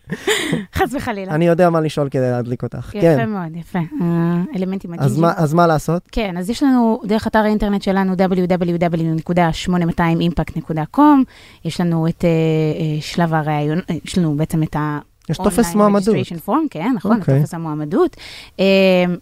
[0.76, 1.36] חס וחלילה.
[1.36, 2.90] אני יודע מה לשאול כדי להדליק אותך.
[2.96, 3.80] יפה כן, מאוד, יפה.
[4.56, 5.20] אלמנטים אז.
[5.20, 6.02] מה- אז מה לעשות?
[6.12, 11.00] כן, אז יש לנו, דרך אתר האינטרנט שלנו, www.8200impact.com,
[11.66, 12.34] יש לנו את אה, אה,
[13.02, 15.00] שלב הרעיון, אה, יש לנו בעצם את ה...
[15.30, 16.16] יש טופס מועמדות.
[16.48, 17.36] form, כן, נכון, אוקיי.
[17.36, 18.18] הטופס המועמדות.
[18.60, 18.66] אה,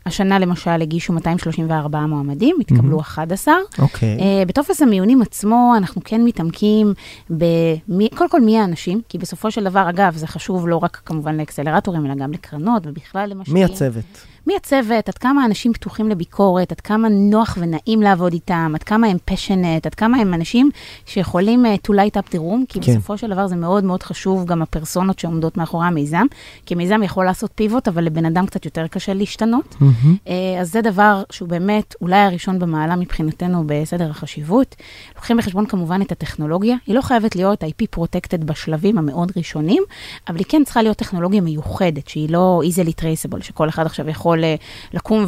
[0.06, 3.00] השנה למשל הגישו 234 מועמדים, התקבלו מהמם.
[3.00, 3.54] 11.
[3.80, 4.18] אוקיי.
[4.18, 6.94] Uh, בטופס המיונים עצמו, אנחנו כן מתעמקים
[7.30, 11.38] במי, קודם כל מי האנשים, כי בסופו של דבר, אגב, זה חשוב לא רק כמובן
[11.38, 13.68] לאקסלרטורים, אלא גם לקרנות ובכלל למשקיעים.
[13.68, 14.26] מי הצוות?
[14.48, 19.08] מי הצוות, עד כמה אנשים פתוחים לביקורת, עד כמה נוח ונעים לעבוד איתם, עד כמה
[19.08, 20.72] הם פשנט, עד כמה הם אנשים
[21.06, 22.92] שיכולים uh, to light up the room, כי כן.
[22.92, 26.26] בסופו של דבר זה מאוד מאוד חשוב גם הפרסונות שעומדות מאחורי המיזם,
[26.66, 29.76] כי מיזם יכול לעשות פיבוט, אבל לבן אדם קצת יותר קשה להשתנות.
[29.80, 30.16] מהמם.
[30.28, 34.76] אה, אז זה דבר שהוא באמת אולי הראשון במעלה מבחינתנו בסדר החשיבות.
[35.16, 39.84] לוקחים בחשבון כמובן את הטכנולוגיה, היא לא חייבת להיות IP protected בשלבים המאוד ראשונים,
[40.28, 44.35] אבל היא כן צריכה להיות טכנולוגיה מיוחדת, שהיא לא easily traceable, שכל אחד עכשיו יכול
[44.44, 44.56] אה,
[44.94, 45.26] לקום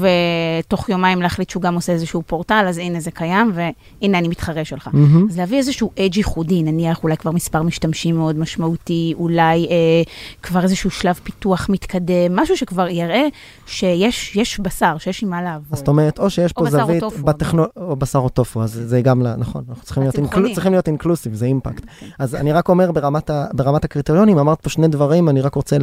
[0.66, 4.66] ותוך יומיים להחליט שהוא גם עושה איזשהו פורטל, אז הנה זה קיים, והנה אני מתחרה
[4.66, 4.90] שלך.
[4.94, 5.28] מהמם.
[5.30, 9.76] אז להביא איזשהו אדג' ייחודי, נניח אולי כבר מספר משתמשים מאוד משמעותי, אולי אה,
[10.44, 13.24] כבר איזשהו שלב פיתוח מתקדם, משהו שכבר יראה
[13.66, 15.78] שיש יש בשר, שיש עם מה לעבוד.
[15.78, 17.24] זאת אומרת, או שיש או פה או זווית, טופו.
[17.26, 20.16] בטכנו- או בשר או טופו, אז זה גם, ל- נכון, אנחנו צריכים להיות.
[20.16, 21.84] inclu- צריכים להיות inclusive, זה impact.
[22.00, 22.06] כן.
[22.20, 25.78] אז אני רק אומר ברמת, ה, ברמת הקריטריונים, אמרת פה שני דברים, אני רק רוצה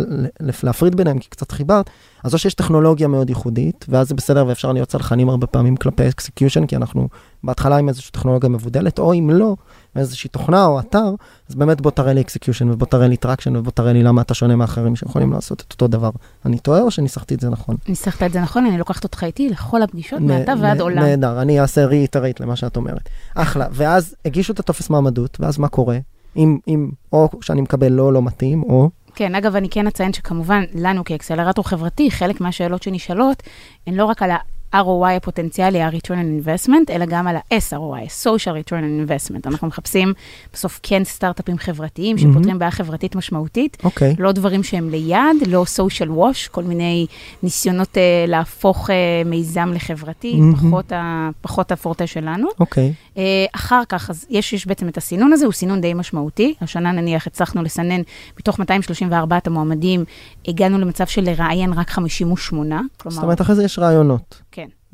[0.63, 1.91] להפריד ביניהם, כי קצת חיברת.
[2.25, 6.09] אז או שיש טכנולוגיה מאוד ייחודית, ואז זה בסדר ואפשר להיות סלחנים הרבה פעמים כלפי
[6.09, 7.09] execution, כי אנחנו
[7.44, 9.57] בהתחלה עם איזושהי טכנולוגיה מבודלת, או אם לא,
[9.96, 11.14] איזושהי תוכנה או אתר,
[11.48, 14.35] אז באמת בוא תראה לי execution ובוא תראה לי traction ובוא תראה לי למה אתה
[14.35, 16.11] שונה מאחרים שיכולים לעשות את אותו דבר.
[16.46, 17.77] אני טועה או שניסחתי את זה נכון?
[17.88, 21.03] ניסחת את זה נכון, אני לוקחת אותך איתי לכל הפגישות, מעתה ועד עולם.
[21.03, 23.09] נהדר, אני אעשה retweet למה שאת אומרת.
[23.35, 25.98] אחלה, ואז הגישו את הטופס מועמדות, ואז מה קורה?
[26.37, 28.90] אם, אם, או שאני מקבל לא, לא מתאים, או...
[29.14, 33.42] כן, אגב, אני כן אציין שכמובן, לנו כאקסלרטור חברתי, חלק מהשאלות שנשאלות,
[33.87, 34.31] הן לא רק על
[34.75, 39.41] ה-ROI הפוטנציאלי, ה-return on investment, אלא גם על ה-SROI, social return on investment.
[39.47, 40.13] אנחנו מחפשים
[40.53, 43.77] בסוף כן סטארט-אפים חברתיים שפותרים בעיה חברתית משמעותית.
[43.85, 44.15] אוקיי.
[44.19, 47.07] לא דברים שהם ליד, לא social wash, כל מיני
[47.43, 50.55] ניסיונות אה, להפוך אה, מיזם לחברתי, מהמם.
[50.55, 52.49] פחות, ה, פחות הפורטה שלנו.
[52.61, 52.93] אוקיי.
[53.19, 56.55] אה, אחר כך, אז יש, יש בעצם את הסינון הזה, הוא סינון די משמעותי.
[56.61, 58.01] השנה נניח הצלחנו לסנן,
[58.39, 60.05] מתוך 234 המועמדים,
[60.49, 62.81] הגענו למצב של לראיין רק 58.
[62.97, 64.43] כלומר, זאת אומרת, אחרי זה יש רעיונות.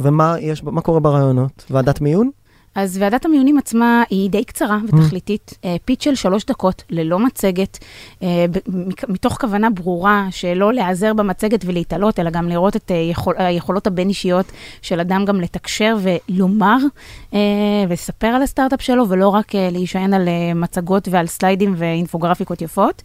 [0.01, 1.65] ומה יש, מה קורה ברעיונות?
[1.71, 2.31] ועדת מיון?
[2.75, 7.79] אז ועדת המיונים עצמה היא די קצרה ותכליתית, אה, פיץ' של שלוש דקות, ללא מצגת,
[8.23, 8.45] אה,
[9.09, 14.47] מתוך כוונה ברורה שלא להיעזר במצגת ולהתעלות, אלא גם לראות את אה, יכול, היכולות הבין-אישיות
[14.83, 16.77] של אדם גם לתקשר ולומר
[17.35, 17.39] אה,
[17.89, 23.03] ולספר על הסטארט-אפ שלו, ולא רק אה, להישען על אה, מצגות ועל סליידים ואינפוגרפיקות יפות.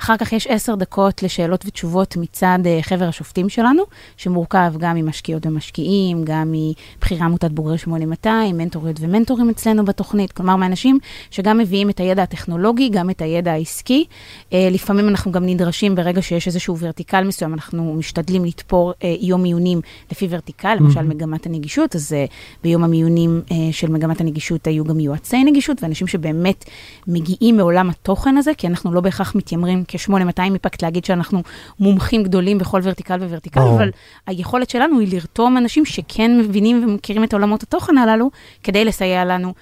[0.00, 3.82] אחר כך יש עשר דקות לשאלות ותשובות מצד אה, חבר השופטים שלנו,
[4.16, 6.54] שמורכב גם ממשקיעות ומשקיעים, גם
[6.96, 10.98] מבכירי עמותת בוגרי 8200, מנטוריות ומנטורים אצלנו בתוכנית, כלומר מאנשים
[11.30, 14.04] שגם מביאים את הידע הטכנולוגי, גם את הידע העסקי.
[14.52, 19.42] אה, לפעמים אנחנו גם נדרשים, ברגע שיש איזשהו ורטיקל מסוים, אנחנו משתדלים לתפור אה, יום
[19.42, 19.80] מיונים
[20.10, 22.16] לפי ורטיקל, למשל מגמת הנגישות, אז
[22.62, 26.64] ביום המיונים של מגמת הנגישות היו גם יועצי נגישות, ואנשים שבאמת
[27.06, 31.42] מגיעים מעולם התוכן הזה, כי אנחנו לא בהכרח מתיימרים כ-8200 אימפקט להגיד שאנחנו
[31.80, 33.76] מומחים גדולים בכל ורטיקל וורטיקל, ברור.
[33.76, 33.90] אבל
[34.26, 38.30] היכולת שלנו היא לרתום אנשים שכן מבינים ומכירים את עולמות התוכן הללו,
[38.62, 39.54] כדי לסייע לנו.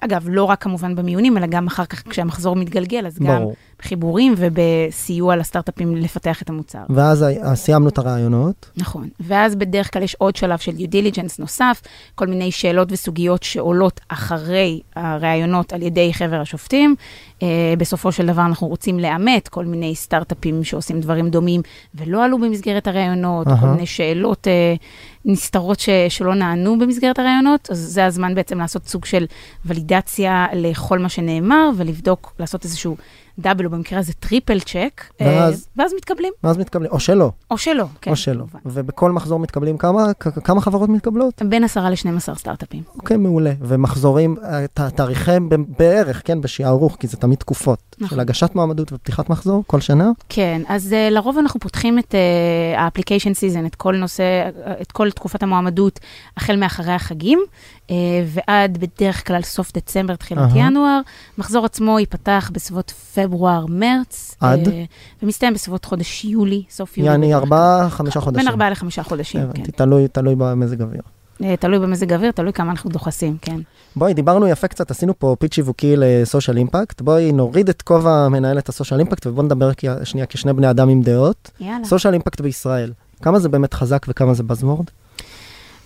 [0.00, 3.42] אגב, לא רק כמובן במיונים, אלא גם אחר כך כשהמחזור מתגלגל, אז גם.
[3.78, 6.82] בחיבורים ובסיוע לסטארט-אפים לפתח את המוצר.
[6.90, 8.70] ואז סיימנו את הרעיונות.
[8.76, 9.08] נכון.
[9.20, 11.82] ואז בדרך כלל יש עוד שלב של due diligence נוסף,
[12.14, 16.96] כל מיני שאלות וסוגיות שעולות אחרי הראיונות על ידי חבר השופטים.
[17.38, 17.42] Uh,
[17.78, 21.60] בסופו של דבר אנחנו רוצים לאמת כל מיני סטארט-אפים שעושים דברים דומים
[21.94, 23.66] ולא עלו במסגרת הראיונות, או כל.
[23.66, 24.78] מיני שאלות uh,
[25.24, 29.26] נסתרות ש, שלא נענו במסגרת הראיונות, אז זה הזמן בעצם לעשות סוג של
[29.64, 32.96] ולידציה לכל מה שנאמר ולבדוק, לעשות איזשהו
[33.38, 35.68] double, או במקרה הזה triple check, uh, ואז?
[35.76, 37.84] ואז מתקבלים, ואז מתקבלים, או שלא, או שלא.
[38.00, 38.34] כן, או שלא.
[38.34, 38.58] כמובן.
[38.66, 41.42] ובכל מחזור מתקבלים כמה, כ- כמה חברות מתקבלות?
[41.42, 42.82] בין 10 ל-12 סטארט-אפים.
[42.96, 43.52] אוקיי, מעולה.
[43.60, 47.78] ומחזורים, אה, ת- תאריכיהם ב- בערך, כן, בשערוך, כי זה תמיד תקופות.
[48.00, 48.08] נכון.
[48.16, 50.10] של הגשת מועמדות ופתיחת מחזור כל שנה.
[50.28, 54.22] כן, אז uh, לרוב אנחנו פותחים את uh, ה-application season, את כל נושא,
[54.64, 56.00] uh, את כל תקופת המועמדות,
[56.36, 57.77] החל מאחרי החגים, uh,
[58.26, 60.58] ועד בדרך כלל סוף דצמבר, תחילת אהה.
[60.58, 61.00] ינואר.
[61.38, 64.36] מחזור עצמו ייפתח בסביבות פברואר-מרץ.
[64.40, 64.68] עד?
[65.22, 67.10] ומסתיים בסביבות חודש יולי, סוף יולי.
[67.10, 68.20] יעני ארבעה, חמישה.
[68.20, 68.44] חודשים.
[68.44, 69.62] בין ארבעה לחמישה חודשים, כן.
[69.62, 71.02] תלוי, תלוי במזג אוויר.
[71.42, 73.60] Uh, תלוי במזג האוויר, תלוי כמה אנחנו דוחסים, כן.
[73.96, 77.00] בואי, דיברנו יפה קצת, עשינו פה פיץ' שיווקי לסושיאל אימפקט.
[77.00, 79.70] בואי נוריד את כובע מנהלת הסושיאל אימפקט ובואו נדבר
[80.04, 81.50] שנייה כשני בני אדם עם דעות.
[81.60, 81.84] יאללה.
[81.84, 84.86] סושיאל אימפקט בישראל, כמה זה באמת חזק וכמה זה בזוורד?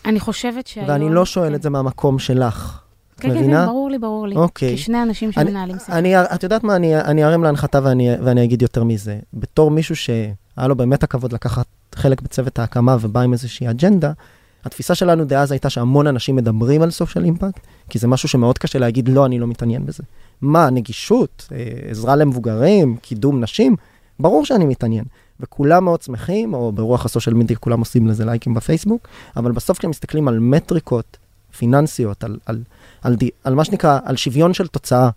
[0.04, 0.88] אני חושבת שהיום...
[0.88, 1.54] ואני לא שואל כן.
[1.54, 2.78] את זה מהמקום שלך.
[3.16, 3.46] כן, כן?
[3.46, 4.36] כן, ברור לי, ברור לי.
[4.36, 4.76] אוקיי.
[4.76, 5.98] כשני אנשים שמנהלים שיחה.
[5.98, 9.18] אני, את יודעת מה, אני, אני ארים להנחתה ואני, ואני אגיד יותר מזה.
[9.34, 14.12] בתור מישהו שהיה לו באמת הכבוד לקחת חלק בצוות ההקמה ובא עם איזושהי אג'נדה,
[14.64, 18.78] התפיסה שלנו דאז הייתה שהמון אנשים מדברים על סושיאל אימפקט, כי זה משהו שמאוד קשה
[18.78, 20.02] להגיד, לא, אני לא מתעניין בזה.
[20.42, 23.76] מה, נגישות, אה, עזרה למבוגרים, קידום נשים?
[24.20, 25.04] ברור שאני מתעניין.
[25.40, 29.90] וכולם מאוד שמחים, או ברוח הסושיאל מדיה כולם עושים לזה לייקים בפייסבוק, אבל בסוף כשהם
[29.90, 31.16] מסתכלים על מטריקות
[31.56, 32.62] פיננסיות, על, על,
[33.02, 35.10] על, די, על מה שנקרא, על שוויון של תוצאה,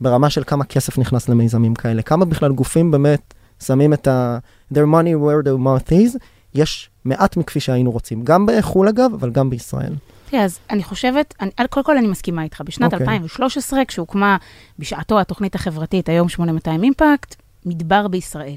[0.00, 4.38] ברמה של כמה כסף נכנס למיזמים כאלה, כמה בכלל גופים באמת שמים את ה...
[4.74, 6.18] their money where their mouth is,
[6.54, 9.92] יש מעט מכפי שהיינו רוצים, גם בחו"ל אגב, אבל גם בישראל.
[10.30, 12.60] תראה, אז אני חושבת, אני, על- קודם כל אני מסכימה איתך.
[12.60, 13.06] בשנת אוקיי.
[13.06, 14.36] 2013, כשהוקמה
[14.78, 17.34] בשעתו התוכנית החברתית, היום 8200 אימפקט,
[17.66, 18.54] מדבר בישראל.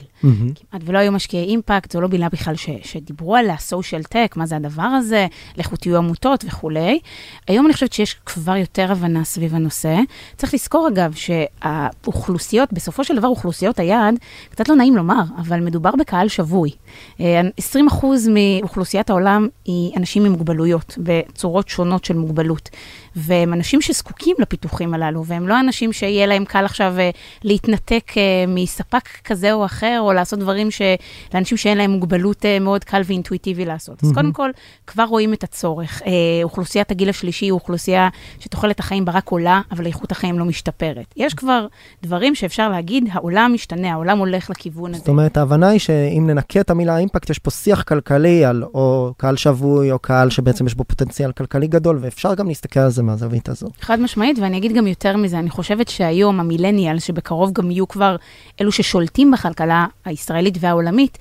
[0.56, 4.46] כמעט ולא היו משקיעי אימפקט, זו לא מילה בכלל ש, שדיברו עליה, סושיאל טק, מה
[4.46, 7.00] זה הדבר הזה, לכו תהיו עמותות וכולי.
[7.48, 9.98] היום אני חושבת שיש כבר יותר הבנה סביב הנושא.
[10.38, 14.16] צריך לזכור אגב שהאוכלוסיות, בסופו של דבר אוכלוסיות היעד,
[14.50, 16.72] קצת לא נעים לומר, אבל מדובר בקהל שבוי.
[17.20, 22.70] אה, 20% מאוכלוסיית העולם היא אנשים עם מוגבלויות, בצורות שונות של מוגבלות.
[23.16, 27.10] והם אנשים שזקוקים לפיתוחים הללו, והם לא אנשים שיהיה להם קל עכשיו אה,
[27.44, 32.84] להתנתק אה, מספק כזה או אחר, או לעשות דברים שלאנשים שאין להם מוגבלות אה, מאוד
[32.84, 34.04] קל ואינטואיטיבי לעשות.
[34.04, 34.16] אז מהמם.
[34.16, 34.50] קודם כל,
[34.88, 36.02] כבר רואים את הצורך.
[36.44, 41.14] אוכלוסיית הגיל השלישי היא אוכלוסייה שתוחלת החיים בה רק עולה, אבל איכות החיים לא משתפרת.
[41.18, 41.68] יש כבר
[42.04, 45.00] דברים שאפשר להגיד, העולם משתנה, העולם הולך לכיוון הזה.
[45.00, 49.14] זאת אומרת, ההבנה היא שאם ננקה את המילה אימפקט, יש פה שיח כלכלי על או
[49.18, 52.99] קהל שבוי, או קהל שבעצם יש בו פוטנציאל כלכלי גדול, ואפשר גם להסתכל על זה
[53.04, 53.68] מהזווית הזו.
[53.82, 58.16] חד משמעית, ואני אגיד גם יותר מזה, אני חושבת שהיום המילניאל, שבקרוב גם יהיו כבר
[58.62, 61.18] אלו ששולטים בכלכלה הישראלית והעולמית,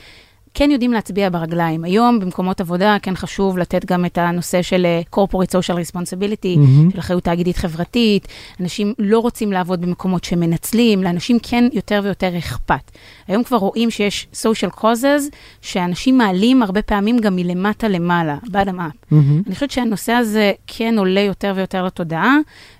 [0.58, 1.84] כן יודעים להצביע ברגליים.
[1.84, 6.90] היום במקומות עבודה כן חשוב לתת גם את הנושא של אה, corporate social responsibility, מהמם.
[6.90, 8.28] של אחריות תאגידית חברתית.
[8.60, 12.90] אנשים לא רוצים לעבוד במקומות שמנצלים, לאנשים כן יותר ויותר אכפת.
[13.28, 18.96] היום כבר רואים שיש social causes, שאנשים מעלים הרבה פעמים גם מלמטה למעלה, bottom up.
[19.10, 19.42] מהמם.
[19.46, 22.36] אני חושבת שהנושא הזה כן עולה יותר ויותר לתודעה.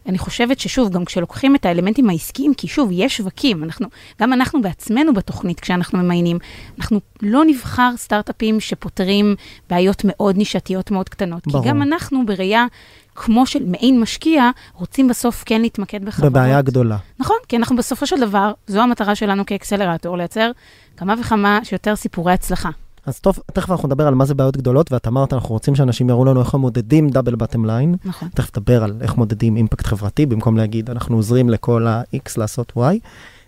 [0.08, 3.86] אני חושבת ששוב, גם כשלוקחים את האלמנטים העסקיים, כי שוב, יש שווקים, אנחנו,
[4.20, 6.38] גם אנחנו בעצמנו בתוכנית, כשאנחנו ממיינים,
[6.78, 9.34] אנחנו לא נבחר סטארט-אפים שפותרים
[9.70, 11.46] בעיות מאוד נישתיות, מאוד קטנות.
[11.46, 11.62] ברור.
[11.62, 12.66] כי גם אנחנו בראייה,
[13.14, 16.32] כמו של מעין משקיע, רוצים בסוף כן להתמקד בחברות.
[16.32, 16.96] בבעיה גדולה.
[17.18, 20.50] נכון, כי אנחנו בסופו של דבר, זו המטרה שלנו כאקסלרטור, לייצר
[20.96, 22.70] כמה וכמה שיותר סיפורי הצלחה.
[23.08, 26.08] אז טוב, תכף אנחנו נדבר על מה זה בעיות גדולות, ואת אמרת, אנחנו רוצים שאנשים
[26.08, 27.94] יראו לנו איך הם מודדים דאבל בטם ליין.
[28.04, 28.28] נכון.
[28.28, 32.80] תכף נדבר על איך מודדים אימפקט חברתי, במקום להגיד, אנחנו עוזרים לכל ה-X לעשות Y.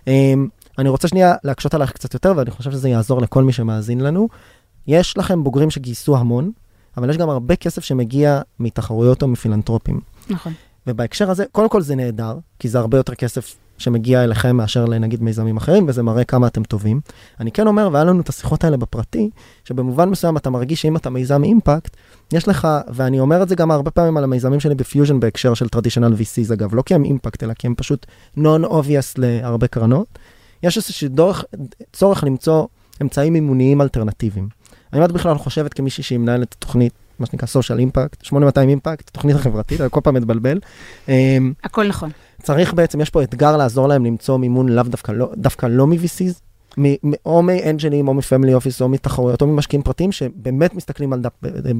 [0.05, 0.09] Um,
[0.79, 4.29] אני רוצה שנייה להקשות עליך קצת יותר, ואני חושב שזה יעזור לכל מי שמאזין לנו.
[4.87, 6.51] יש לכם בוגרים שגייסו המון,
[6.97, 10.01] אבל יש גם הרבה כסף שמגיע מתחרויות או מפילנטרופים.
[10.31, 10.53] נכון.
[10.87, 15.23] ובהקשר הזה, קודם כל זה נהדר, כי זה הרבה יותר כסף שמגיע אליכם מאשר לנגיד
[15.23, 17.01] מיזמים אחרים, וזה מראה כמה אתם טובים.
[17.41, 19.31] אני כן אומר, והיה לנו את השיחות האלה בפרטי,
[19.65, 21.97] שבמובן מסוים אתה מרגיש שאם אתה מיזם impact,
[22.33, 25.69] יש לך, ואני אומר את זה גם הרבה פעמים על המיזמים שלי בפיוז'ן בהקשר של
[25.69, 28.07] traditional VCs אגב, לא כי הם impact, אלא כי הם פשוט
[28.39, 30.19] non-obvious להרבה קרנות.
[30.63, 31.45] יש איזשהו צורך,
[31.93, 32.67] צורך למצוא
[33.03, 34.49] אמצעים מימוניים אלטרנטיביים.
[34.93, 39.37] האם את בכלל חושבת כמישהי שהיא מנהלת תוכנית, מה שנקרא social impact, 8200 Impact, תוכנית
[39.37, 40.59] החברתית, אני כל פעם מתבלבל.
[41.09, 42.11] אמ, הכל נכון.
[42.43, 46.41] צריך בעצם, יש פה אתגר לעזור להם למצוא מימון לאו דווקא לא, דווקא לא מ-VCs,
[47.27, 51.23] או מאנג'לים, או מ family office, או מתחרויות, או ממשקיעים פרטיים, שבאמת מסתכלים על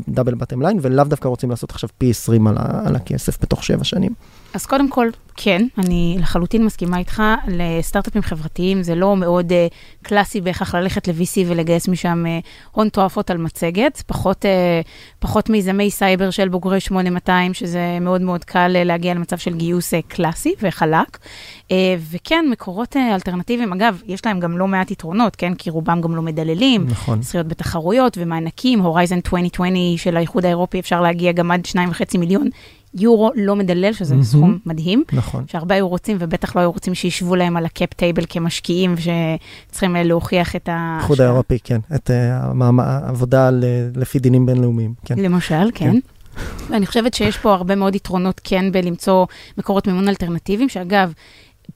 [0.09, 3.85] double bottom line, ולאו דווקא רוצים לעשות עכשיו פי 20 על, על הכסף בתוך שבע
[3.85, 4.13] שנים.
[4.55, 9.55] אז קודם כל, כן, אני לחלוטין מסכימה איתך, לסטארט-אפים חברתיים זה לא מאוד uh,
[10.03, 15.91] קלאסי בהכרח ללכת ל-VC ולגייס משם uh, הון תועפות על מצגת, פחות, uh, פחות מיזמי
[15.91, 20.55] סייבר של בוגרי 8200, שזה מאוד מאוד קל uh, להגיע למצב של גיוס uh, קלאסי
[20.63, 21.19] וחלק.
[21.69, 21.73] Uh,
[22.11, 26.17] וכן, מקורות uh, אלטרנטיביים, אגב, יש להם גם לא מעט יתרונות, כן, כי רובם גם
[26.17, 26.87] לא מדללים.
[26.89, 27.23] נכון.
[27.23, 32.49] זכויות בתחרויות ומענקים, Horizon 2020 של האיחוד האירופי, אפשר להגיע גם עד 2.5 מיליון
[32.95, 34.25] יורו לא מדלל, שזה מהמם.
[34.25, 35.45] סכום מדהים, נכון.
[35.47, 39.97] שהרבה היו רוצים, ובטח לא היו רוצים שישבו להם על ה cap table כמשקיעים, שצריכים
[39.97, 40.97] אה, להוכיח את ה...
[41.01, 42.41] האיחוד האירופי, כן, את אה,
[42.79, 43.51] העבודה אה,
[43.97, 45.19] לפי דינים בינלאומיים, כן.
[45.19, 45.97] למשל, כן.
[46.71, 49.27] ואני חושבת שיש פה הרבה מאוד יתרונות כן בלמצוא
[49.59, 51.13] מקורות מימון אלטרנטיביים, שאגב,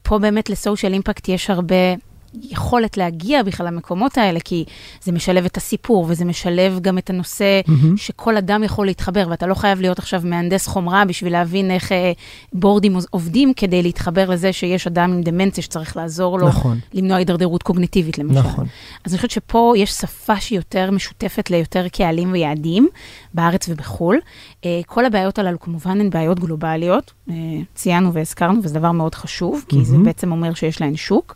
[0.02, 1.94] פה באמת לסושיאל אימפקט יש הרבה
[2.42, 4.64] יכולת להגיע בכלל למקומות האלה, כי
[5.02, 7.96] זה משלב את הסיפור, וזה משלב גם את הנושא מהמם.
[7.96, 12.12] שכל אדם יכול להתחבר, ואתה לא חייב להיות עכשיו מהנדס חומרה בשביל להבין איך אה,
[12.52, 17.62] בורדים עובדים, כדי להתחבר לזה שיש אדם עם דמנציה שצריך לעזור לו נכון, למנוע הידרדרות
[17.62, 18.38] קוגניטיבית, למשל.
[18.38, 18.66] נכון.
[19.04, 22.88] אז אני חושבת שפה יש שפה שהיא יותר משותפת ליותר קהלים ויעדים,
[23.34, 24.20] בארץ ובחו"ל.
[24.64, 27.34] אה, כל הבעיות הללו כמובן הן בעיות גלובליות, אה,
[27.74, 30.04] ציינו והזכרנו, וזה דבר מאוד חשוב, כי זה מהמם.
[30.04, 31.34] בעצם אומר שיש להן שוק.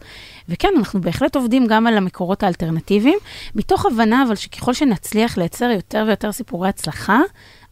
[0.48, 3.18] וכן, אנחנו בהחלט עובדים גם על המקורות האלטרנטיביים,
[3.54, 7.20] מתוך הבנה אבל שככל שנצליח לייצר יותר ויותר סיפורי הצלחה,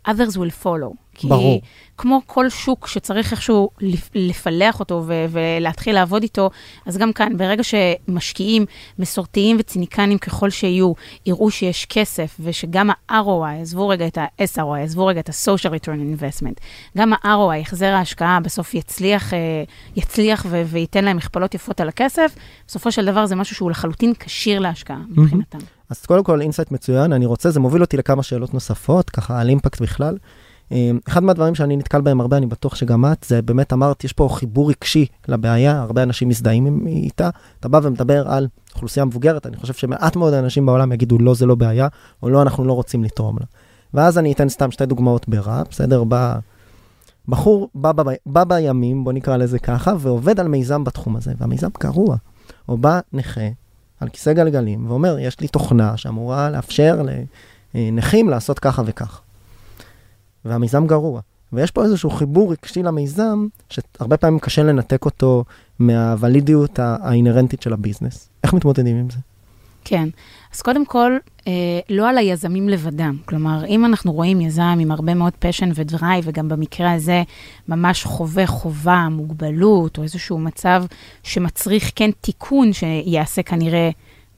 [0.08, 0.94] others will follow.
[1.18, 1.60] כי ברור.
[1.98, 6.50] כמו כל שוק שצריך איכשהו לפ- לפלח אותו ו- ולהתחיל לעבוד איתו,
[6.86, 8.64] אז גם כאן, ברגע שמשקיעים
[8.98, 10.92] מסורתיים וציניקנים ככל שיהיו,
[11.26, 16.60] יראו שיש כסף ושגם ה-ROI, עזבו רגע את ה-SROI, עזבו רגע את ה-social return investment,
[16.98, 19.38] גם ה-ROI, החזר ההשקעה, בסוף יצליח, אה,
[19.96, 22.34] יצליח ו- וייתן להם מכפלות יפות על הכסף,
[22.68, 25.58] בסופו של דבר זה משהו שהוא לחלוטין כשיר להשקעה מבחינתם.
[25.90, 29.48] אז קודם כל insight מצוין, אני רוצה, זה מוביל אותי לכמה שאלות נוספות, ככה על
[29.48, 30.16] impact בכלל.
[30.72, 34.12] אה, אחד מהדברים שאני נתקל בהם הרבה, אני בטוח שגם את, זה באמת אמרת, יש
[34.12, 37.30] פה חיבור רגשי לבעיה, הרבה אנשים מזדהים איתה.
[37.60, 41.46] אתה בא ומדבר על אוכלוסייה מבוגרת, אני חושב שמעט מאוד אנשים בעולם יגידו לא, זה
[41.46, 41.88] לא בעיה,
[42.22, 43.46] או לא, אנחנו לא רוצים לתרום לה.
[43.94, 46.04] ואז אני אתן סתם שתי דוגמאות ברע, בסדר?
[46.04, 46.38] בא...
[47.28, 51.68] בחור בא, בא, בא בימים, בוא נקרא לזה ככה, ועובד על מיזם בתחום הזה, והמיזם
[51.80, 52.16] גרוע.
[52.68, 53.48] או בא נכה
[54.00, 57.02] על כיסא גלגלים ואומר, יש לי תוכנה שאמורה לאפשר
[57.74, 59.20] לנכים לעשות ככה וכך.
[60.44, 61.20] והמיזם גרוע.
[61.52, 65.44] ויש פה איזשהו חיבור רגשי למיזם, שהרבה פעמים קשה לנתק אותו
[65.78, 68.28] מה validity הא- האינהרנטית של ה business.
[68.44, 69.18] איך מתמודדים עם זה?
[69.84, 70.08] כן,
[70.56, 71.16] אז קודם כל,
[71.46, 71.52] אה,
[71.88, 73.16] לא על היזמים לבדם.
[73.24, 77.22] כלומר, אם אנחנו רואים יזם עם הרבה מאוד passion ו drive, וגם במקרה הזה
[77.68, 80.84] ממש חווה חווה, מוגבלות, או איזשהו מצב
[81.22, 83.90] שמצריך כן תיקון שיעשה כנראה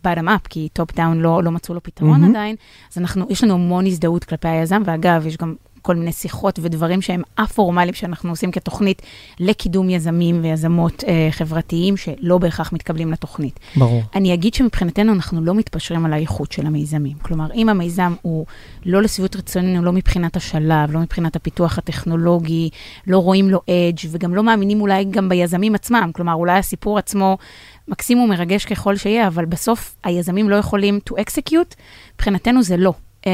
[0.05, 2.31] bottom up, כי top down לא, לא מצאו לו פתרון מהמם.
[2.31, 2.57] עדיין,
[2.93, 7.03] אז אנחנו, יש לנו המון הזדהות כלפי היזם, ואגב, יש גם כל מיני שיחות ודברים
[7.03, 9.03] שהם א-פורמליים שאנחנו עושים כתוכנית
[9.41, 13.61] לקידום יזמים ויזמות אה, חברתיים שלא בהכרח מתקבלים לתוכנית.
[13.77, 14.03] ברור.
[14.15, 17.17] אני אגיד שמבחינתנו אנחנו לא מתפשרים על האיכות של המיזמים.
[17.23, 18.47] כלומר, אם המיזם הוא
[18.87, 22.71] לא לשביעות רצוננו, לא מבחינת השלב, לא מבחינת הפיתוח הטכנולוגי,
[23.07, 26.11] לא רואים לו אדג' וגם לא מאמינים אולי גם ביזמים עצמם.
[26.15, 27.39] כלומר, אולי הסיפור עצמו
[27.89, 31.75] מקסים ומרגש ככל שיהיה, אבל בסוף היזמים לא יכולים to execute,
[32.15, 32.93] מבחינתנו זה לא.
[33.23, 33.29] Uh,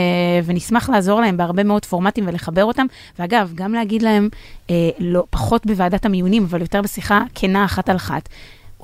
[0.44, 2.86] ונשמח לעזור להם בהרבה מאוד פורמטים ולחבר אותם.
[3.18, 4.28] ואגב, גם להגיד להם,
[4.66, 8.28] uh, לא, פחות בוועדת המיונים, אבל יותר בשיחה כנה אחת על אחת.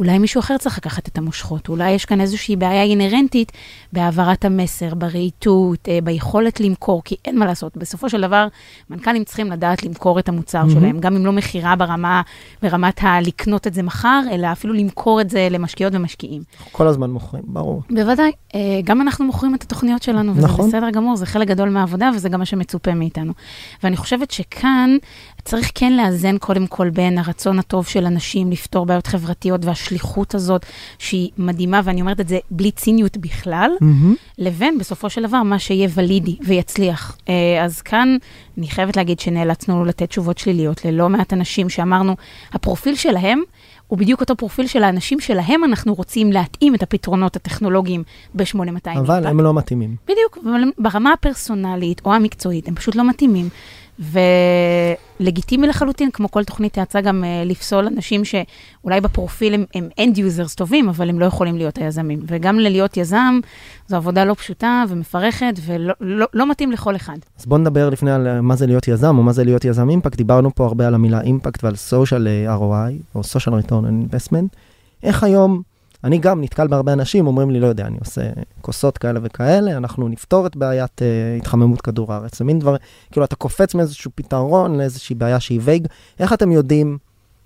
[0.01, 3.53] אולי מישהו אחר צריך לקחת את המושכות, אולי יש כאן איזושהי בעיה אינהרנטית
[3.93, 8.47] בהעברת המסר, ברהיטות, אה, ביכולת למכור, כי אין מה לעשות, בסופו של דבר,
[8.91, 10.73] מנכ"לים צריכים לדעת למכור את המוצר mm-hmm.
[10.73, 12.23] שלהם, גם אם לא מכירה ברמה,
[12.63, 16.43] ברמת הלקנות את זה מחר, אלא אפילו למכור את זה למשקיעות ומשקיעים.
[16.73, 17.83] כל הזמן מוכרים, ברור.
[17.91, 20.69] בוודאי, אה, גם אנחנו מוכרים את התוכניות שלנו, וזה נכון.
[20.69, 23.33] בסדר גמור, זה חלק גדול מהעבודה, וזה גם מה שמצופה מאיתנו.
[23.83, 24.97] ואני חושבת שכאן
[25.45, 30.67] צריך כן לאזן קודם כל בין הרצון הטוב של אנשים לפתור בעיות חברתיות והשליחות הזאת,
[30.99, 34.15] שהיא מדהימה, ואני אומרת את זה בלי ציניות בכלל, מהמם.
[34.39, 37.17] לבין בסופו של דבר מה שיהיה ולידי ויצליח.
[37.29, 38.17] אה, אז כאן
[38.59, 42.17] אני חייבת להגיד שנאלצנו לתת תשובות שליליות ללא מעט אנשים שאמרנו,
[42.53, 43.43] הפרופיל שלהם
[43.91, 48.03] הוא בדיוק אותו פרופיל של האנשים שלהם אנחנו רוצים להתאים את הפתרונות הטכנולוגיים
[48.35, 48.99] ב-8200.
[48.99, 49.97] אבל הם לא מתאימים.
[50.05, 53.49] בדיוק, אבל ברמה הפרסונלית או המקצועית, הם פשוט לא מתאימים.
[54.01, 60.17] ולגיטימי לחלוטין, כמו כל תוכנית האצה, גם uh, לפסול אנשים שאולי בפרופיל הם, הם end
[60.17, 62.21] users טובים, אבל הם לא יכולים להיות היזמים.
[62.27, 63.41] וגם ללהיות יזם,
[63.89, 67.17] זו עבודה לא פשוטה ומפרכת, ולא לא, לא מתאים לכל אחד.
[67.39, 69.91] אז בואו נדבר לפני על אה, מה זה להיות יזם, או מה זה להיות יזם
[69.91, 70.17] אימפקט.
[70.17, 74.57] דיברנו פה הרבה על המילה אימפקט ועל social אה, ROI, או social return investment.
[75.03, 75.63] איך היום,
[76.05, 78.21] אני גם נתקל בהרבה אנשים, אומרים לי, לא יודע, אני עושה
[78.61, 82.39] כוסות כאלה וכאלה, אנחנו נפתור את בעיית uh, התחממות כדור הארץ.
[82.39, 82.77] זה מין דבר,
[83.11, 85.87] כאילו, אתה קופץ מאיזשהו פתרון לאיזושהי בעיה שהיא וייג.
[86.21, 86.99] איך אתם יודעים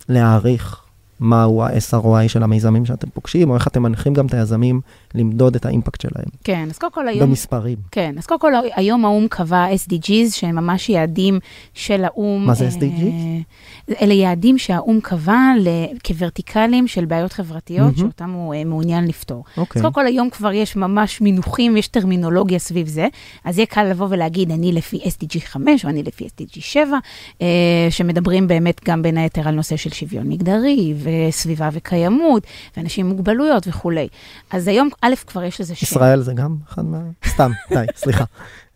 [0.09, 0.84] להעריך
[1.21, 4.81] מהו ה-SROI של המיזמים שאתם פוגשים, או איך אתם מנחים גם את היזמים
[5.15, 7.29] למדוד את האימפקט שלהם כן, אז קודם כל היום...
[7.29, 7.79] במספרים?
[7.91, 11.39] כן, אז קודם כל היום האו"ם קבע SDGs, שהם ממש יעדים
[11.75, 12.47] של האו"ם.
[12.47, 13.93] מה זה אה, SDGs?
[14.03, 15.53] אלה יעדים שהאו"ם קבע
[16.07, 17.97] כוורטיקלים של בעיות חברתיות, מהמם.
[17.97, 19.45] שאותם הוא אה, מעוניין לפתור.
[19.57, 19.83] אז אוקיי.
[19.83, 23.07] קודם כל היום כבר יש ממש מינוחים, יש טרמינולוגיה סביב זה,
[23.45, 26.99] אז יהיה קל לבוא ולהגיד, אני לפי SDG 5 או אני לפי SDG 7,
[27.43, 27.47] אה,
[27.91, 33.69] שמדברים באמת גם בין היתר על נושא של שוויון מגדרי, וסביבה וקיימות, ואנשים עם מוגבלויות
[33.69, 34.09] וכולי.
[34.51, 35.87] אז היום, א', כבר יש לזה שם.
[35.87, 36.99] ישראל זה גם אחד מה...
[37.27, 38.25] סתם, די, סליחה.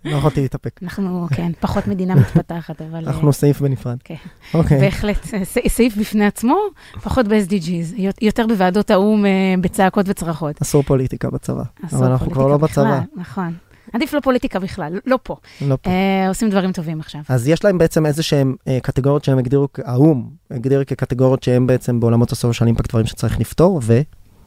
[0.05, 0.81] לא יכולתי להתאפק.
[0.83, 3.05] אנחנו, כן, פחות מדינה מתפתחת, אבל...
[3.07, 3.97] אה, אנחנו סעיף בנפרד.
[4.05, 4.15] כן.
[4.55, 4.81] אוקיי.
[4.81, 6.57] בהחלט, ס- סעיף בפני עצמו,
[7.03, 10.63] פחות ב-SDGs, יותר בוועדות האו"ם אה, בצעקות וצרחות.
[10.63, 11.63] אסור פוליטיקה בצבא.
[11.87, 12.57] אסור לא פוליטיקה.
[12.59, 13.55] בכלל, נכון.
[13.93, 15.37] עדיף לא פוליטיקה בכלל, לא פה.
[15.61, 15.91] לא פה.
[15.91, 17.21] אה, עושים דברים טובים עכשיו.
[17.29, 22.01] אז יש להם בעצם איזה שהם אה, קטגוריות שהם הגדירו, האו"ם הגדיר כקטגוריות שהם בעצם
[22.01, 24.01] בעולמות ה social impact דברים שצריך לפתור, ו...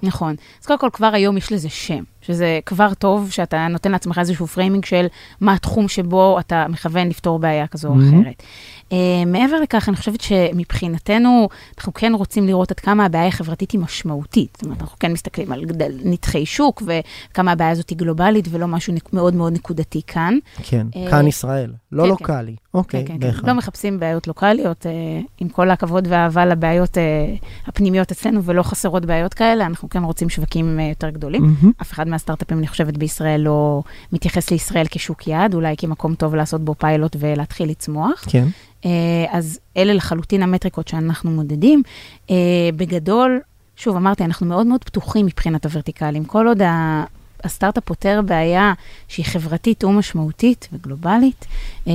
[0.04, 0.36] נכון.
[0.62, 4.47] אז קודם כל, כבר היום יש לזה שם, שזה כבר טוב שאתה נותן לעצמך איזשהו
[4.47, 5.05] framing של
[5.41, 8.21] מה התחום שבו אתה מכוון לפתור בעיה כזו או מהמם.
[8.21, 8.43] אחרת.
[8.89, 8.93] Uh,
[9.27, 14.49] מעבר לכך, אני חושבת שמבחינתנו, אנחנו כן רוצים לראות עד כמה הבעיה החברתית היא משמעותית.
[14.57, 18.67] זאת אומרת, אנחנו כן מסתכלים על גדל, נתחי שוק וכמה הבעיה הזאת היא גלובלית ולא
[18.67, 20.38] משהו נק- מאוד מאוד נקודתי כאן.
[20.63, 22.55] כן, אה, כאן ישראל, לא כן, לוקאלי.
[22.73, 23.47] אוקיי, כן, כן, כן.
[23.47, 24.91] לא מחפשים בעיות לוקאליות, אה,
[25.39, 27.03] עם כל הכבוד והאהבה לבעיות אה,
[27.67, 31.41] הפנימיות אצלנו, ולא חסרות בעיות כאלה, אנחנו כן רוצים שווקים אה, יותר גדולים.
[31.41, 31.71] מהמם.
[31.81, 36.62] אף אחד מהסטארט-אפים, אני חושבת, בישראל לא מתייחס לישראל כשוק יעד, אולי כמקום טוב לעשות
[36.62, 38.26] בו פיילוט ולהתחיל לצמוח.
[38.28, 38.47] כן,
[38.86, 38.89] אה,
[39.30, 41.84] אז אלה לחלוטין המטריקות שאנחנו מודדים.
[42.30, 42.36] אה,
[42.76, 43.39] בגדול,
[43.76, 46.26] שוב, אמרתי, אנחנו מאוד מאוד פתוחים מבחינת הוורטיקלים.
[46.26, 46.62] כל עוד
[47.43, 48.73] הסטארט-אפ פותר בעיה
[49.08, 51.45] שהיא חברתית ומשמעותית וגלובלית,
[51.88, 51.93] אה,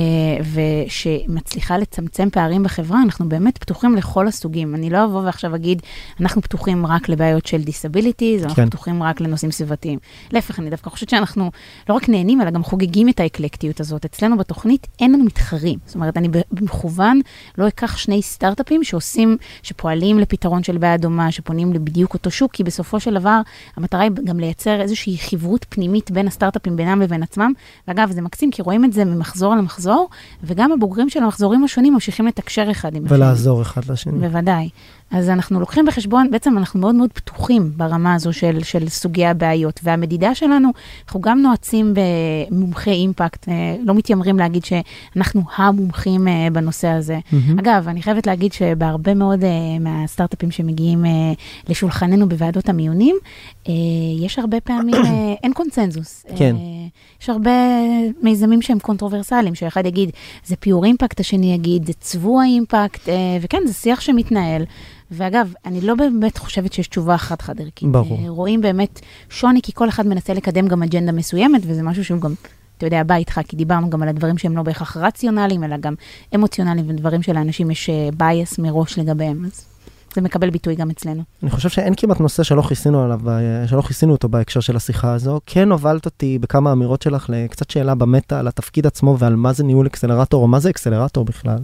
[0.53, 4.75] ושמצליחה לצמצם פערים בחברה, אנחנו באמת פתוחים לכל הסוגים.
[4.75, 5.81] אני לא אבוא ועכשיו אגיד,
[6.21, 8.69] אנחנו פתוחים רק לבעיות של disabilities, אנחנו כן.
[8.69, 9.99] פתוחים רק לנושאים סביבתיים.
[10.31, 11.51] להפך, אני דווקא חושבת שאנחנו
[11.89, 14.05] לא רק נהנים, אלא גם חוגגים את האקלקטיות הזאת.
[14.05, 15.79] אצלנו בתוכנית אין לנו מתחרים.
[15.85, 17.21] זאת אומרת, אני במכוון
[17.57, 22.63] לא אקח שני סטארט-אפים שעושים, שפועלים לפתרון של בעיה דומה, שפונים לבדיוק אותו שוק, כי
[22.63, 23.41] בסופו של דבר,
[23.75, 27.53] המטרה היא גם לייצר איזושהי חברות פנימית בין הסטארט-אפים בינם לבין עצמם.
[27.87, 30.09] ואגב, זה מקסים, כי רואים את זה ממחזור למחזור,
[30.43, 33.17] וגם הבוגרים של המחזורים השונים ממשיכים לתקשר אחד עם השני.
[33.17, 34.19] ולעזור אחד לשני.
[34.19, 34.69] בוודאי.
[35.11, 39.79] אז אנחנו לוקחים בחשבון, בעצם אנחנו מאוד מאוד פתוחים ברמה הזו של, של סוגי הבעיות.
[39.83, 40.69] והמדידה שלנו,
[41.05, 47.19] אנחנו גם נועצים במומחי אימפקט, אה, לא מתיימרים להגיד שאנחנו המומחים אה, בנושא הזה.
[47.31, 47.59] מהמם.
[47.59, 51.05] אגב, אני חייבת להגיד שבהרבה מאוד אה, מהסטארט-אפים שמגיעים
[51.69, 53.15] לשולחננו בוועדות המיונים,
[54.19, 54.95] יש הרבה פעמים,
[55.43, 56.25] אין קונצנזוס.
[56.35, 56.55] כן.
[57.17, 57.51] אה, יש הרבה
[58.21, 60.09] מיזמים שהם קונטרוברסליים, שאחד יגיד,
[60.45, 64.65] זה pure impact, השני יגיד, זה צבוע impact, אה, וכן, זה שיח שמתנהל.
[65.11, 67.91] ואגב, אני לא באמת חושבת שיש תשובה חד-חד ערכית.
[67.91, 68.19] ברור.
[68.23, 72.21] אה, רואים באמת שוני, כי כל אחד מנסה לקדם גם אג'נדה מסוימת, וזה משהו שהוא
[72.21, 72.33] גם,
[72.77, 75.93] אתה יודע, בא איתך, כי דיברנו גם על הדברים שהם לא בהכרח רציונליים, אלא גם
[76.35, 79.76] אמוציונליים, ודברים שלאנשים יש bias מראש לגביהם, אז
[80.15, 81.23] זה מקבל ביטוי גם אצלנו.
[81.43, 85.13] אני חושב שאין כמעט נושא שלא כיסינו עליו, אה, שלא כיסינו אותו בהקשר של השיחה
[85.13, 85.39] הזו.
[85.45, 89.53] כן הובלת אותי בכמה אמירות שלך לקצת שאלה ב meta על התפקיד עצמו ועל מה
[89.53, 91.59] זה ניהול accelerator, או מה זה accelerator בכלל.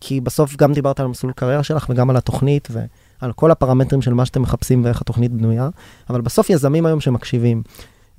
[0.00, 4.14] כי בסוף גם דיברת על מסלול קריירה שלך וגם על התוכנית ועל כל הפרמטרים של
[4.14, 5.68] מה שאתם מחפשים ואיך התוכנית בנויה,
[6.10, 7.62] אבל בסוף יזמים היום שמקשיבים.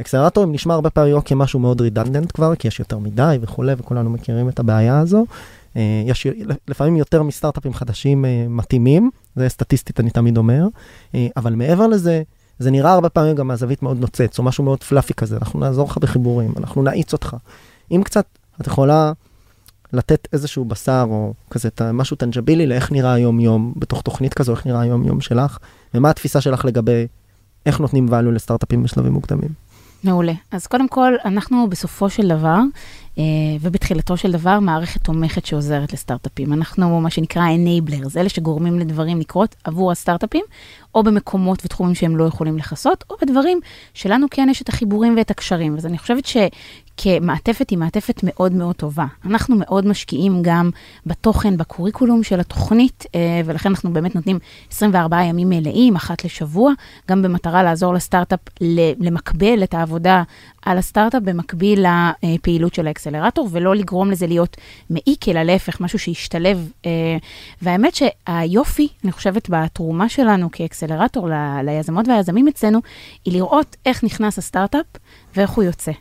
[0.01, 4.49] אקסלרטורים נשמע הרבה פעמים כמשהו מאוד redundant כבר, כי יש יותר מדי וכולי, וכולנו מכירים
[4.49, 5.25] את הבעיה הזו.
[5.78, 6.28] אה, יש
[6.67, 10.67] לפעמים יותר מסטארט-אפים חדשים אה, מתאימים, זה סטטיסטית אני תמיד אומר,
[11.15, 12.24] אה, אבל מעבר לזה,
[12.59, 15.88] זה נראה הרבה פעמים גם מהזווית מאוד נוצץ, או משהו מאוד פלאפי כזה, אנחנו נעזור
[15.89, 17.36] לך בחיבורים, אנחנו נאיץ אותך.
[17.91, 18.26] אם קצת
[18.61, 19.11] את יכולה
[19.93, 24.82] לתת איזשהו בשר, או כזה משהו טנג'בילי לאיך נראה היום-יום בתוך תוכנית כזו, איך נראה
[24.82, 25.57] היום-יום שלך,
[25.93, 27.07] ומה התפיסה שלך לגבי
[27.65, 29.49] איך נותנים value לסטארט-אפים בשלבים מוקדמים.
[30.03, 30.34] מעולה.
[30.51, 32.59] אז קודם כל, אנחנו בסופו של דבר,
[33.61, 36.53] ובתחילתו של דבר, מערכת תומכת שעוזרת לסטארט-אפים.
[36.53, 40.43] אנחנו מה שנקרא enablers, אלה שגורמים לדברים לקרות עבור הסטארט-אפים,
[40.95, 43.59] או במקומות ותחומים שהם לא יכולים לכסות, או בדברים
[43.93, 45.78] שלנו כן יש את החיבורים ואת הקשרים.
[45.78, 49.05] אז אני חושבת שכמעטפת היא מעטפת מאוד מאוד טובה.
[49.26, 50.70] אנחנו מאוד משקיעים גם
[51.05, 54.39] בתוכן, בקוריקולום של התוכנית, אה, ולכן אנחנו באמת נותנים
[54.72, 56.72] 24 ימים מלאים, אחת לשבוע,
[57.09, 58.39] גם במטרה לעזור לסטארט-אפ
[58.99, 60.24] למקבל את העבודה
[60.66, 61.86] על הסטארט-אפ במקביל
[62.24, 64.57] לפעילות של האקסלרטור, ולא לגרום לזה להיות
[64.89, 66.71] מעיק, אלא להפך, משהו שישתלב.
[66.85, 67.17] אה,
[67.61, 71.29] והאמת שהיופי, אני חושבת, בתרומה שלנו כאקסלרטור
[71.63, 72.79] ליזמות והיזמים אצלנו,
[73.25, 74.85] היא לראות איך נכנס הסטארט-אפ
[75.35, 75.91] ואיך הוא יוצא.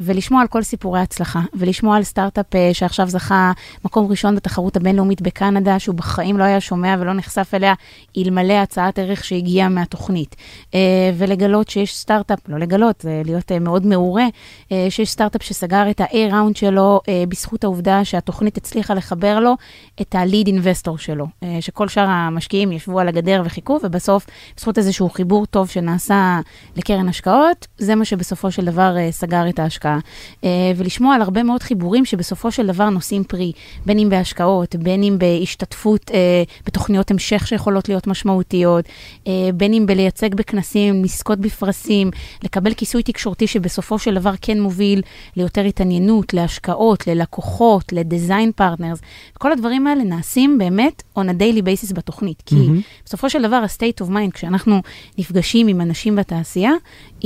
[0.00, 3.52] ולשמוע על כל סיפורי הצלחה, ולשמוע על סטארט-אפ uh, שעכשיו זכה
[3.84, 7.74] מקום ראשון בתחרות הבינלאומית בקנדה, שהוא בחיים לא היה שומע ולא נחשף אליה,
[8.16, 10.36] אלמלא הצעת ערך שהגיעה מהתוכנית.
[10.70, 10.74] Uh,
[11.16, 14.26] ולגלות שיש סטארט-אפ, לא לגלות, זה להיות uh, מאוד מעורה,
[14.88, 19.54] שיש סטארט-אפ שסגר את ה-A-ראונד שלו בזכות העובדה שהתוכנית הצליחה לחבר לו
[20.00, 21.26] את ה-lead investor שלו,
[21.60, 26.40] שכל שאר המשקיעים ישבו על הגדר וחיכו, ובסוף, בזכות איזשהו חיבור טוב שנעשה
[26.76, 29.98] לקרן השקעות, זה מה שבסופו של דבר סגר את ההשקעה.
[30.44, 33.52] אה, ולשמוע על הרבה מאוד חיבורים שבסופו של דבר נושאים פרי,
[33.86, 38.84] בין אם בהשקעות, בין אם בהשתתפות אה, בתוכניות המשך שיכולות להיות משמעותיות,
[39.26, 42.10] אה, בין אם בלייצג בכנסים, לזכות בפרסים,
[42.42, 45.02] לקבל כיסוי תקשורתי שבסופו של דבר כן מוביל
[45.36, 48.98] ליותר התעניינות, להשקעות, ללקוחות, ל design partners.
[49.38, 52.42] כל הדברים האלה נעשים באמת on a daily basis בתוכנית.
[52.46, 53.04] כי mm-hmm.
[53.04, 54.82] בסופו של דבר, ה-state of mind, כשאנחנו
[55.18, 56.72] נפגשים עם אנשים בתעשייה,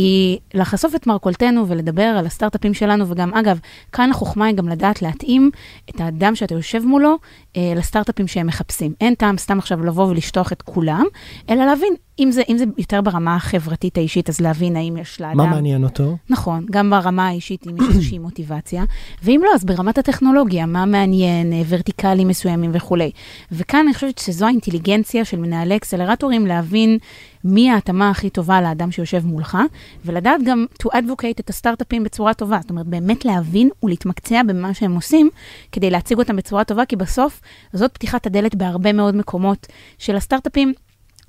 [0.00, 3.58] היא לחשוף את מרכולתנו ולדבר על הסטארט-אפים שלנו, וגם, אגב,
[3.92, 5.50] כאן החוכמה היא גם לדעת להתאים
[5.90, 7.18] את האדם שאתה יושב מולו
[7.56, 8.92] לסטארט-אפים שהם מחפשים.
[9.00, 11.04] אין טעם סתם עכשיו לבוא ולשטוח את כולם,
[11.50, 15.36] אלא להבין אם זה, אם זה יותר ברמה החברתית האישית, אז להבין האם יש לאדם...
[15.36, 16.16] מה מעניין אותו?
[16.30, 18.84] נכון, גם ברמה האישית, אם יש איזושהי מוטיבציה,
[19.22, 23.10] ואם לא, אז ברמת הטכנולוגיה, מה מעניין, אה, ורטיקלים מסוימים וכולי.
[23.52, 26.98] וכאן אני חושבת שזו האינטליגנציה של מנהלי אקסלרטורים, להבין
[27.44, 29.58] מי ההתאמה הכי טובה לאדם שיושב מולך,
[30.04, 32.58] ולדעת גם to advocate את הסטארט-אפים בצורה טובה.
[32.60, 35.30] זאת אומרת, באמת להבין ולהתמקצע במה שהם עושים,
[35.72, 37.39] כדי להציג אותם בצורה טובה, כי בסוף
[37.72, 39.66] זאת פתיחת הדלת בהרבה מאוד מקומות
[39.98, 40.72] של הסטארט-אפים.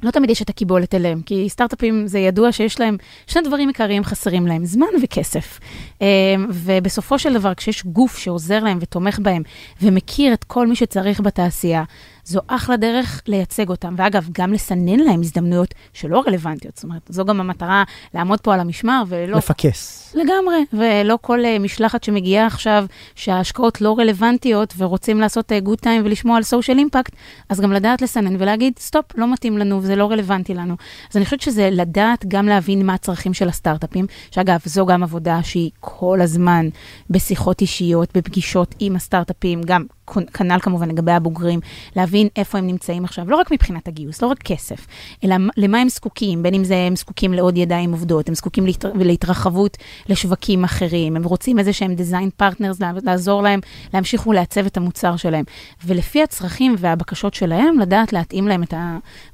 [0.03, 2.97] לא תמיד יש את הקיבולת אליהם, כי סטארט-אפים זה ידוע שיש להם
[3.27, 5.59] שני דברים עיקריים חסרים להם, זמן וכסף.
[6.01, 6.05] אמ,
[6.49, 9.43] ובסופו של דבר, כשיש גוף שעוזר להם ותומך בהם,
[9.81, 11.83] ומכיר את כל מי שצריך בתעשייה,
[12.31, 16.75] זו אחלה דרך לייצג אותם, ואגב, גם לסנן להם הזדמנויות שלא רלוונטיות.
[16.75, 19.37] זאת אומרת, זו גם המטרה לעמוד פה על המשמר ולא...
[19.37, 20.13] לפקס.
[20.15, 26.01] לגמרי, ולא כל uh, משלחת שמגיעה עכשיו, שההשקעות לא רלוונטיות ורוצים לעשות uh, good time
[26.03, 27.15] ולשמוע על social impact,
[27.49, 30.75] אז גם לדעת לסנן ולהגיד, סטופ, לא מתאים לנו וזה לא רלוונטי לנו.
[31.11, 35.43] אז אני חושבת שזה לדעת גם להבין מה הצרכים של הסטארט-אפים, שאגב, זו גם עבודה
[35.43, 36.69] שהיא כל הזמן
[37.09, 39.85] בשיחות אישיות, בפגישות עם הסטארט-אפים, גם
[40.33, 41.59] כנ"ל כמובן לגבי הבוגרים,
[41.95, 44.87] להבין איפה הם נמצאים עכשיו, לא רק מבחינת הגיוס, לא רק כסף,
[45.23, 48.91] אלא למה הם זקוקים, בין אם זה הם זקוקים לעוד ידיים עובדות, הם זקוקים להתר...
[48.95, 49.77] להתרחבות
[50.09, 53.59] לשווקים אחרים, הם רוצים איזה שהם design partners, לעזור להם
[53.93, 55.43] להמשיך ולעצב את המוצר שלהם.
[55.85, 58.73] ולפי הצרכים והבקשות שלהם, לדעת להתאים להם את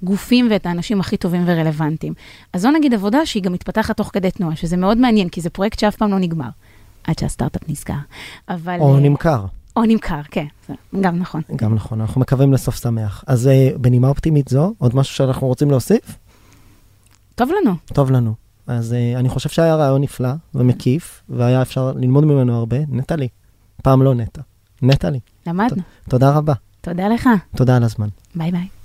[0.04, 2.14] הגופים ואת האנשים הכי טובים ורלוונטיים.
[2.54, 5.50] אז זו נגיד עבודה שהיא גם מתפתחת תוך כדי תנועה, שזה מאוד מעניין, כי זה
[5.50, 6.50] פרויקט שאף פעם לא נגמר.
[7.08, 7.94] עד שהסטארט-אפ נסגר.
[8.50, 8.78] אבל...
[8.80, 9.46] או נמכר.
[9.78, 11.42] או נמכר, כן, זה גם נכון.
[11.56, 13.24] גם נכון, אנחנו מקווים לסוף שמח.
[13.28, 16.18] אז uh, בנימה אופטימית זו, עוד משהו שאנחנו רוצים להוסיף?
[17.36, 17.76] טוב לנו.
[17.86, 18.34] טוב לנו.
[18.68, 22.78] אז uh, אני חושב שהיה רעיון נפלא ומקיף, והיה אפשר ללמוד ממנו הרבה.
[22.90, 23.28] נטלי,
[23.84, 24.42] פעם לא נטע.
[24.82, 25.82] נטלי, למדנו.
[26.10, 26.54] תודה רבה.
[26.82, 27.30] תודה לך.
[27.56, 28.08] תודה על הזמן.
[28.36, 28.77] ביי ביי.